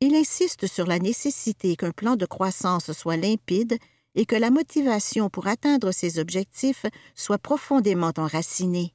Il 0.00 0.14
insiste 0.14 0.66
sur 0.66 0.86
la 0.86 0.98
nécessité 0.98 1.74
qu'un 1.76 1.90
plan 1.90 2.16
de 2.16 2.26
croissance 2.26 2.92
soit 2.92 3.16
limpide 3.16 3.78
et 4.14 4.26
que 4.26 4.36
la 4.36 4.50
motivation 4.50 5.30
pour 5.30 5.46
atteindre 5.46 5.90
ces 5.90 6.18
objectifs 6.18 6.84
soit 7.14 7.38
profondément 7.38 8.12
enracinée. 8.18 8.92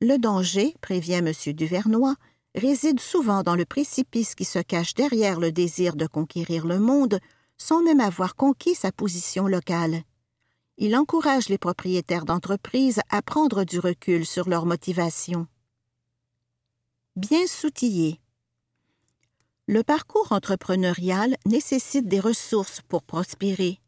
Le 0.00 0.16
danger, 0.16 0.74
prévient 0.80 1.22
M. 1.24 1.32
Duvernois, 1.54 2.14
réside 2.54 3.00
souvent 3.00 3.42
dans 3.42 3.56
le 3.56 3.66
précipice 3.66 4.34
qui 4.34 4.44
se 4.44 4.58
cache 4.58 4.94
derrière 4.94 5.38
le 5.38 5.52
désir 5.52 5.96
de 5.96 6.06
conquérir 6.06 6.66
le 6.66 6.78
monde 6.78 7.18
sans 7.58 7.82
même 7.82 8.00
avoir 8.00 8.36
conquis 8.36 8.74
sa 8.74 8.92
position 8.92 9.48
locale. 9.48 10.02
Il 10.78 10.96
encourage 10.96 11.48
les 11.48 11.58
propriétaires 11.58 12.24
d'entreprises 12.24 13.00
à 13.10 13.20
prendre 13.20 13.64
du 13.64 13.80
recul 13.80 14.24
sur 14.24 14.48
leur 14.48 14.64
motivation. 14.64 15.46
Bien 17.16 17.46
s'outiller. 17.48 18.20
Le 19.70 19.82
parcours 19.82 20.32
entrepreneurial 20.32 21.36
nécessite 21.44 22.08
des 22.08 22.20
ressources 22.20 22.80
pour 22.88 23.02
prospérer. 23.02 23.80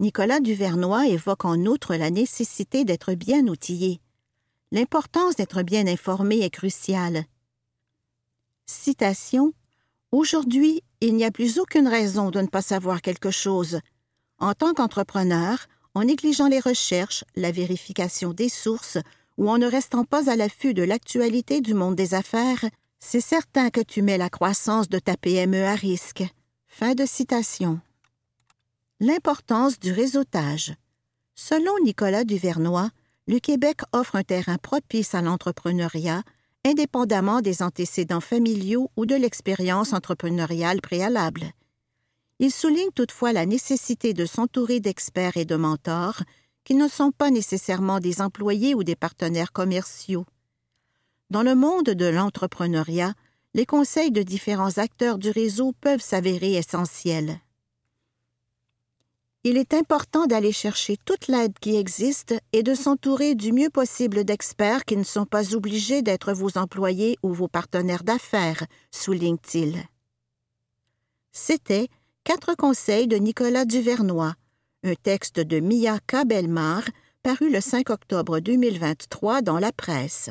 Nicolas 0.00 0.40
Duvernois 0.40 1.06
évoque 1.06 1.44
en 1.44 1.56
outre 1.66 1.94
la 1.94 2.10
nécessité 2.10 2.84
d'être 2.84 3.14
bien 3.14 3.46
outillé. 3.46 4.00
L'importance 4.72 5.36
d'être 5.36 5.62
bien 5.62 5.86
informé 5.86 6.40
est 6.40 6.50
cruciale. 6.50 7.26
Citation 8.66 9.52
Aujourd'hui, 10.10 10.82
il 11.00 11.14
n'y 11.14 11.24
a 11.24 11.30
plus 11.30 11.60
aucune 11.60 11.86
raison 11.86 12.32
de 12.32 12.40
ne 12.40 12.48
pas 12.48 12.62
savoir 12.62 13.00
quelque 13.00 13.30
chose. 13.30 13.78
En 14.40 14.52
tant 14.52 14.74
qu'entrepreneur, 14.74 15.68
en 15.94 16.02
négligeant 16.02 16.48
les 16.48 16.58
recherches, 16.58 17.22
la 17.36 17.52
vérification 17.52 18.32
des 18.32 18.48
sources 18.48 18.98
ou 19.38 19.48
en 19.48 19.58
ne 19.58 19.70
restant 19.70 20.04
pas 20.04 20.28
à 20.28 20.34
l'affût 20.34 20.74
de 20.74 20.82
l'actualité 20.82 21.60
du 21.60 21.72
monde 21.72 21.94
des 21.94 22.14
affaires, 22.14 22.64
c'est 23.06 23.20
certain 23.20 23.68
que 23.68 23.82
tu 23.82 24.00
mets 24.00 24.16
la 24.16 24.30
croissance 24.30 24.88
de 24.88 24.98
ta 24.98 25.18
PME 25.18 25.66
à 25.66 25.74
risque. 25.74 26.24
Fin 26.66 26.94
de 26.94 27.04
citation. 27.04 27.78
L'importance 28.98 29.78
du 29.78 29.92
réseautage. 29.92 30.74
Selon 31.34 31.72
Nicolas 31.84 32.24
Duvernois, 32.24 32.88
le 33.28 33.40
Québec 33.40 33.82
offre 33.92 34.16
un 34.16 34.22
terrain 34.22 34.56
propice 34.56 35.14
à 35.14 35.20
l'entrepreneuriat, 35.20 36.22
indépendamment 36.64 37.42
des 37.42 37.62
antécédents 37.62 38.22
familiaux 38.22 38.90
ou 38.96 39.04
de 39.04 39.14
l'expérience 39.14 39.92
entrepreneuriale 39.92 40.80
préalable. 40.80 41.52
Il 42.38 42.50
souligne 42.50 42.90
toutefois 42.94 43.34
la 43.34 43.44
nécessité 43.44 44.14
de 44.14 44.24
s'entourer 44.24 44.80
d'experts 44.80 45.36
et 45.36 45.44
de 45.44 45.56
mentors 45.56 46.22
qui 46.64 46.74
ne 46.74 46.88
sont 46.88 47.12
pas 47.12 47.30
nécessairement 47.30 48.00
des 48.00 48.22
employés 48.22 48.74
ou 48.74 48.82
des 48.82 48.96
partenaires 48.96 49.52
commerciaux. 49.52 50.24
Dans 51.34 51.42
le 51.42 51.56
monde 51.56 51.86
de 51.86 52.04
l'entrepreneuriat, 52.06 53.12
les 53.54 53.66
conseils 53.66 54.12
de 54.12 54.22
différents 54.22 54.78
acteurs 54.78 55.18
du 55.18 55.30
réseau 55.30 55.72
peuvent 55.80 56.00
s'avérer 56.00 56.54
essentiels. 56.54 57.40
Il 59.42 59.56
est 59.56 59.74
important 59.74 60.26
d'aller 60.26 60.52
chercher 60.52 60.96
toute 61.04 61.26
l'aide 61.26 61.58
qui 61.58 61.74
existe 61.74 62.36
et 62.52 62.62
de 62.62 62.72
s'entourer 62.76 63.34
du 63.34 63.50
mieux 63.52 63.68
possible 63.68 64.22
d'experts 64.22 64.84
qui 64.84 64.96
ne 64.96 65.02
sont 65.02 65.26
pas 65.26 65.56
obligés 65.56 66.02
d'être 66.02 66.32
vos 66.32 66.56
employés 66.56 67.18
ou 67.24 67.32
vos 67.32 67.48
partenaires 67.48 68.04
d'affaires, 68.04 68.64
souligne-t-il. 68.92 69.82
C'était 71.32 71.88
Quatre 72.22 72.54
conseils 72.54 73.08
de 73.08 73.16
Nicolas 73.16 73.64
Duvernois, 73.64 74.36
un 74.84 74.94
texte 74.94 75.40
de 75.40 75.58
Mia 75.58 75.98
Belmar, 76.24 76.84
paru 77.24 77.50
le 77.50 77.60
5 77.60 77.90
octobre 77.90 78.38
2023 78.38 79.42
dans 79.42 79.58
la 79.58 79.72
presse. 79.72 80.30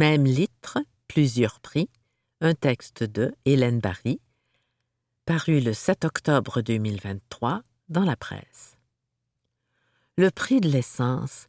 Même 0.00 0.24
litre, 0.24 0.78
plusieurs 1.08 1.60
prix, 1.60 1.90
un 2.40 2.54
texte 2.54 3.02
de 3.02 3.34
Hélène 3.44 3.80
Barry, 3.80 4.18
paru 5.26 5.60
le 5.60 5.74
7 5.74 6.06
octobre 6.06 6.62
2023 6.62 7.60
dans 7.90 8.04
la 8.04 8.16
presse. 8.16 8.78
Le 10.16 10.30
prix 10.30 10.62
de 10.62 10.70
l'essence, 10.70 11.48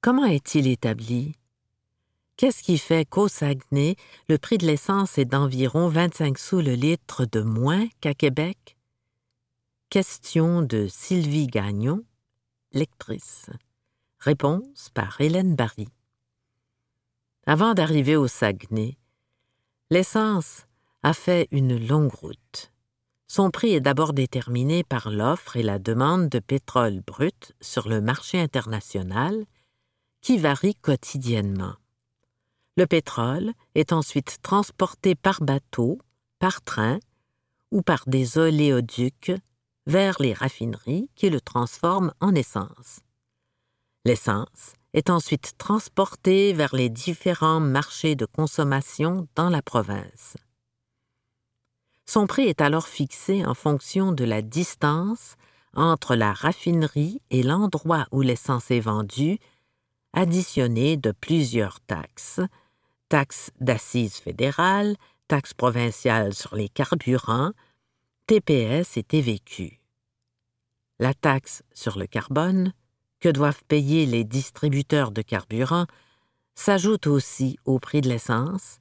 comment 0.00 0.24
est-il 0.24 0.66
établi? 0.66 1.34
Qu'est-ce 2.38 2.62
qui 2.62 2.78
fait 2.78 3.04
qu'au 3.04 3.28
Saguenay, 3.28 3.96
le 4.30 4.38
prix 4.38 4.56
de 4.56 4.64
l'essence 4.64 5.18
est 5.18 5.26
d'environ 5.26 5.88
25 5.88 6.38
sous 6.38 6.62
le 6.62 6.72
litre 6.72 7.26
de 7.26 7.42
moins 7.42 7.86
qu'à 8.00 8.14
Québec? 8.14 8.78
Question 9.90 10.62
de 10.62 10.86
Sylvie 10.88 11.48
Gagnon, 11.48 12.02
lectrice. 12.72 13.50
Réponse 14.20 14.88
par 14.94 15.20
Hélène 15.20 15.54
Barry. 15.54 15.88
Avant 17.52 17.74
d'arriver 17.74 18.14
au 18.14 18.28
Saguenay, 18.28 18.96
l'essence 19.90 20.68
a 21.02 21.12
fait 21.12 21.48
une 21.50 21.84
longue 21.84 22.12
route. 22.12 22.70
Son 23.26 23.50
prix 23.50 23.74
est 23.74 23.80
d'abord 23.80 24.12
déterminé 24.12 24.84
par 24.84 25.10
l'offre 25.10 25.56
et 25.56 25.64
la 25.64 25.80
demande 25.80 26.28
de 26.28 26.38
pétrole 26.38 27.00
brut 27.00 27.52
sur 27.60 27.88
le 27.88 28.00
marché 28.00 28.38
international, 28.38 29.46
qui 30.20 30.38
varie 30.38 30.76
quotidiennement. 30.76 31.74
Le 32.76 32.86
pétrole 32.86 33.50
est 33.74 33.92
ensuite 33.92 34.38
transporté 34.42 35.16
par 35.16 35.40
bateau, 35.40 35.98
par 36.38 36.62
train 36.62 37.00
ou 37.72 37.82
par 37.82 38.04
des 38.06 38.38
oléoducs 38.38 39.32
vers 39.86 40.22
les 40.22 40.34
raffineries 40.34 41.10
qui 41.16 41.30
le 41.30 41.40
transforment 41.40 42.12
en 42.20 42.32
essence. 42.36 43.00
L'essence 44.04 44.74
est 44.94 45.10
ensuite 45.10 45.52
transportée 45.58 46.52
vers 46.52 46.74
les 46.74 46.88
différents 46.88 47.60
marchés 47.60 48.16
de 48.16 48.26
consommation 48.26 49.28
dans 49.34 49.48
la 49.48 49.62
province. 49.62 50.36
Son 52.06 52.26
prix 52.26 52.48
est 52.48 52.60
alors 52.60 52.88
fixé 52.88 53.44
en 53.44 53.54
fonction 53.54 54.10
de 54.12 54.24
la 54.24 54.42
distance 54.42 55.36
entre 55.74 56.16
la 56.16 56.32
raffinerie 56.32 57.22
et 57.30 57.42
l'endroit 57.42 58.06
où 58.10 58.22
l'essence 58.22 58.70
est 58.72 58.80
vendue, 58.80 59.38
additionné 60.12 60.96
de 60.96 61.12
plusieurs 61.12 61.80
taxes, 61.80 62.40
taxes 63.08 63.52
d'assises 63.60 64.16
fédérales, 64.16 64.96
taxes 65.28 65.54
provinciales 65.54 66.34
sur 66.34 66.56
les 66.56 66.68
carburants, 66.68 67.52
TPS 68.26 68.96
et 68.96 69.04
TVQ. 69.04 69.80
La 70.98 71.14
taxe 71.14 71.62
sur 71.72 71.98
le 71.98 72.06
carbone, 72.06 72.72
que 73.20 73.28
doivent 73.28 73.62
payer 73.68 74.06
les 74.06 74.24
distributeurs 74.24 75.10
de 75.10 75.22
carburant, 75.22 75.86
s'ajoute 76.54 77.06
aussi 77.06 77.58
au 77.64 77.78
prix 77.78 78.00
de 78.00 78.08
l'essence, 78.08 78.80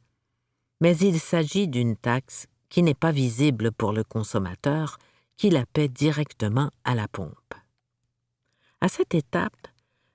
mais 0.82 0.97
il 0.97 1.19
s'agit 1.19 1.67
d'une 1.67 1.95
taxe 1.95 2.47
qui 2.69 2.84
n'est 2.84 2.93
pas 2.93 3.12
visible 3.12 3.71
pour 3.71 3.93
le 3.93 4.04
consommateur 4.04 4.97
qui 5.38 5.49
la 5.49 5.65
paie 5.65 5.88
directement 5.88 6.71
à 6.84 6.95
la 6.95 7.08
pompe. 7.08 7.54
À 8.82 8.88
cette 8.88 9.15
étape, 9.15 9.67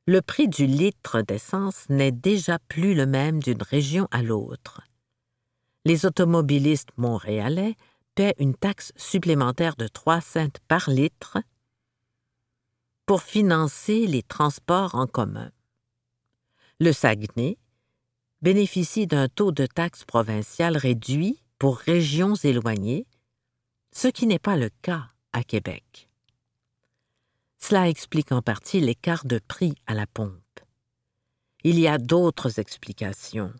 le 0.06 0.20
prix 0.20 0.48
du 0.48 0.66
litre 0.66 1.22
d'essence 1.22 1.88
n'est 1.88 2.12
déjà 2.12 2.58
plus 2.68 2.94
le 2.94 3.06
même 3.06 3.42
d'une 3.42 3.62
région 3.62 4.06
à 4.10 4.22
l'autre. 4.22 4.82
Les 5.84 6.06
automobilistes 6.06 6.90
montréalais 6.96 7.74
paient 8.14 8.34
une 8.38 8.54
taxe 8.54 8.92
supplémentaire 8.96 9.76
de 9.76 9.88
3 9.88 10.20
cents 10.20 10.60
par 10.68 10.88
litre 10.88 11.38
pour 13.07 13.23
financer 13.23 14.07
les 14.07 14.23
transports 14.23 14.95
en 14.95 15.07
commun. 15.07 15.51
Le 16.81 16.93
Saguenay 16.93 17.59
bénéficie 18.43 19.07
d'un 19.07 19.29
taux 19.29 19.53
de 19.53 19.67
taxe 19.67 20.05
provinciale 20.05 20.77
réduit 20.77 21.40
pour 21.59 21.77
régions 21.77 22.35
éloignées, 22.35 23.07
ce 23.93 24.09
qui 24.09 24.27
n'est 24.27 24.38
pas 24.38 24.57
le 24.57 24.71
cas 24.83 25.09
à 25.33 25.43
Québec. 25.45 26.09
Cela 27.59 27.88
explique 27.88 28.33
en 28.33 28.43
partie 28.43 28.81
l'écart 28.81 29.25
de 29.25 29.38
prix 29.38 29.75
à 29.87 29.95
la 29.95 30.07
pompe. 30.07 30.40
Il 31.62 31.79
y 31.79 31.88
a 31.88 31.97
d'autres 31.97 32.61
explications. 32.61 33.53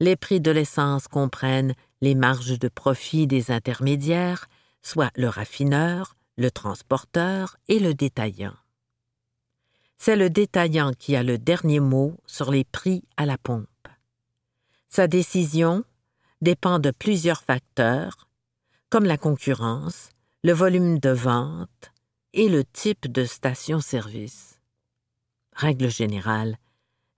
Les 0.00 0.16
prix 0.16 0.40
de 0.40 0.50
l'essence 0.50 1.08
comprennent 1.08 1.74
les 2.00 2.14
marges 2.14 2.58
de 2.58 2.68
profit 2.68 3.26
des 3.26 3.50
intermédiaires, 3.50 4.46
soit 4.82 5.10
le 5.16 5.28
raffineur, 5.28 6.16
le 6.36 6.50
transporteur 6.50 7.56
et 7.68 7.78
le 7.78 7.94
détaillant. 7.94 8.54
C'est 9.98 10.16
le 10.16 10.30
détaillant 10.30 10.92
qui 10.98 11.16
a 11.16 11.22
le 11.22 11.38
dernier 11.38 11.80
mot 11.80 12.16
sur 12.26 12.50
les 12.50 12.64
prix 12.64 13.04
à 13.16 13.26
la 13.26 13.38
pompe. 13.38 13.68
Sa 14.88 15.06
décision 15.06 15.84
dépend 16.40 16.78
de 16.78 16.90
plusieurs 16.90 17.42
facteurs, 17.42 18.28
comme 18.90 19.04
la 19.04 19.18
concurrence, 19.18 20.10
le 20.42 20.52
volume 20.52 20.98
de 20.98 21.10
vente 21.10 21.92
et 22.32 22.48
le 22.48 22.64
type 22.64 23.10
de 23.10 23.24
station-service. 23.24 24.60
Règle 25.54 25.90
générale, 25.90 26.58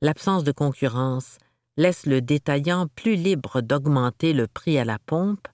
l'absence 0.01 0.45
de 0.45 0.53
concurrence 0.53 1.39
laisse 1.77 2.07
le 2.07 2.21
détaillant 2.21 2.87
plus 2.87 3.17
libre 3.17 3.61
d'augmenter 3.61 4.33
le 4.33 4.47
prix 4.47 4.79
à 4.79 4.85
la 4.85 4.99
pompe 4.99 5.49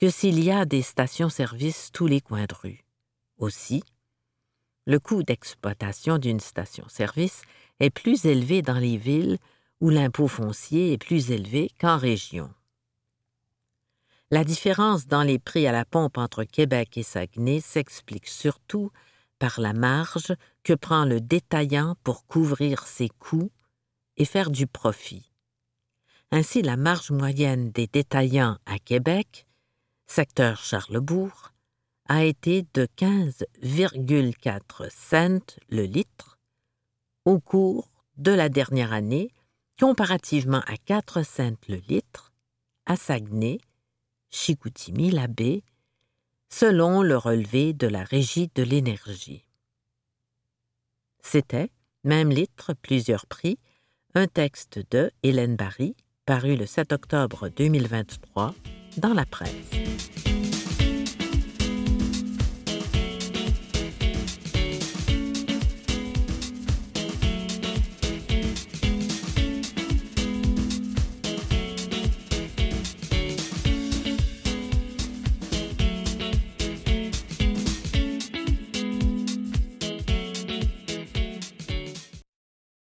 que 0.00 0.10
s'il 0.10 0.42
y 0.42 0.50
a 0.50 0.64
des 0.64 0.82
stations-service 0.82 1.90
tous 1.92 2.06
les 2.06 2.20
coins 2.20 2.46
de 2.46 2.54
rue. 2.54 2.84
Aussi, 3.38 3.82
le 4.86 4.98
coût 4.98 5.22
d'exploitation 5.22 6.18
d'une 6.18 6.40
station-service 6.40 7.42
est 7.80 7.90
plus 7.90 8.24
élevé 8.24 8.62
dans 8.62 8.78
les 8.78 8.96
villes 8.96 9.38
où 9.80 9.90
l'impôt 9.90 10.28
foncier 10.28 10.92
est 10.92 10.98
plus 10.98 11.30
élevé 11.30 11.70
qu'en 11.80 11.96
région. 11.96 12.50
La 14.30 14.44
différence 14.44 15.06
dans 15.06 15.22
les 15.22 15.38
prix 15.38 15.66
à 15.66 15.72
la 15.72 15.84
pompe 15.84 16.18
entre 16.18 16.44
Québec 16.44 16.96
et 16.96 17.02
Saguenay 17.02 17.60
s'explique 17.60 18.26
surtout 18.26 18.90
par 19.38 19.60
la 19.60 19.72
marge 19.72 20.34
que 20.62 20.72
prend 20.72 21.04
le 21.04 21.20
détaillant 21.20 21.96
pour 22.02 22.26
couvrir 22.26 22.86
ses 22.86 23.08
coûts 23.08 23.50
et 24.16 24.24
faire 24.24 24.50
du 24.50 24.66
profit. 24.66 25.30
Ainsi, 26.30 26.62
la 26.62 26.76
marge 26.76 27.10
moyenne 27.10 27.70
des 27.70 27.86
détaillants 27.86 28.58
à 28.66 28.78
Québec, 28.78 29.46
secteur 30.06 30.58
Charlebourg, 30.58 31.53
a 32.08 32.24
été 32.24 32.66
de 32.74 32.86
15,4 32.96 34.90
cents 34.90 35.56
le 35.68 35.82
litre 35.82 36.38
au 37.24 37.40
cours 37.40 37.90
de 38.16 38.32
la 38.32 38.48
dernière 38.48 38.92
année, 38.92 39.30
comparativement 39.80 40.62
à 40.66 40.76
4 40.76 41.24
cents 41.24 41.56
le 41.68 41.76
litre 41.88 42.32
à 42.86 42.96
Saguenay 42.96 43.58
Chicoutimi-la-Baie, 44.30 45.62
selon 46.48 47.02
le 47.02 47.16
relevé 47.16 47.72
de 47.72 47.86
la 47.86 48.04
Régie 48.04 48.50
de 48.54 48.62
l'énergie. 48.62 49.44
C'était, 51.22 51.70
même 52.02 52.30
litre, 52.30 52.74
plusieurs 52.74 53.26
prix, 53.26 53.58
un 54.14 54.26
texte 54.26 54.80
de 54.90 55.10
Hélène 55.22 55.56
Barry, 55.56 55.96
paru 56.26 56.56
le 56.56 56.66
7 56.66 56.92
octobre 56.92 57.48
2023 57.48 58.54
dans 58.98 59.14
la 59.14 59.24
presse. 59.24 59.70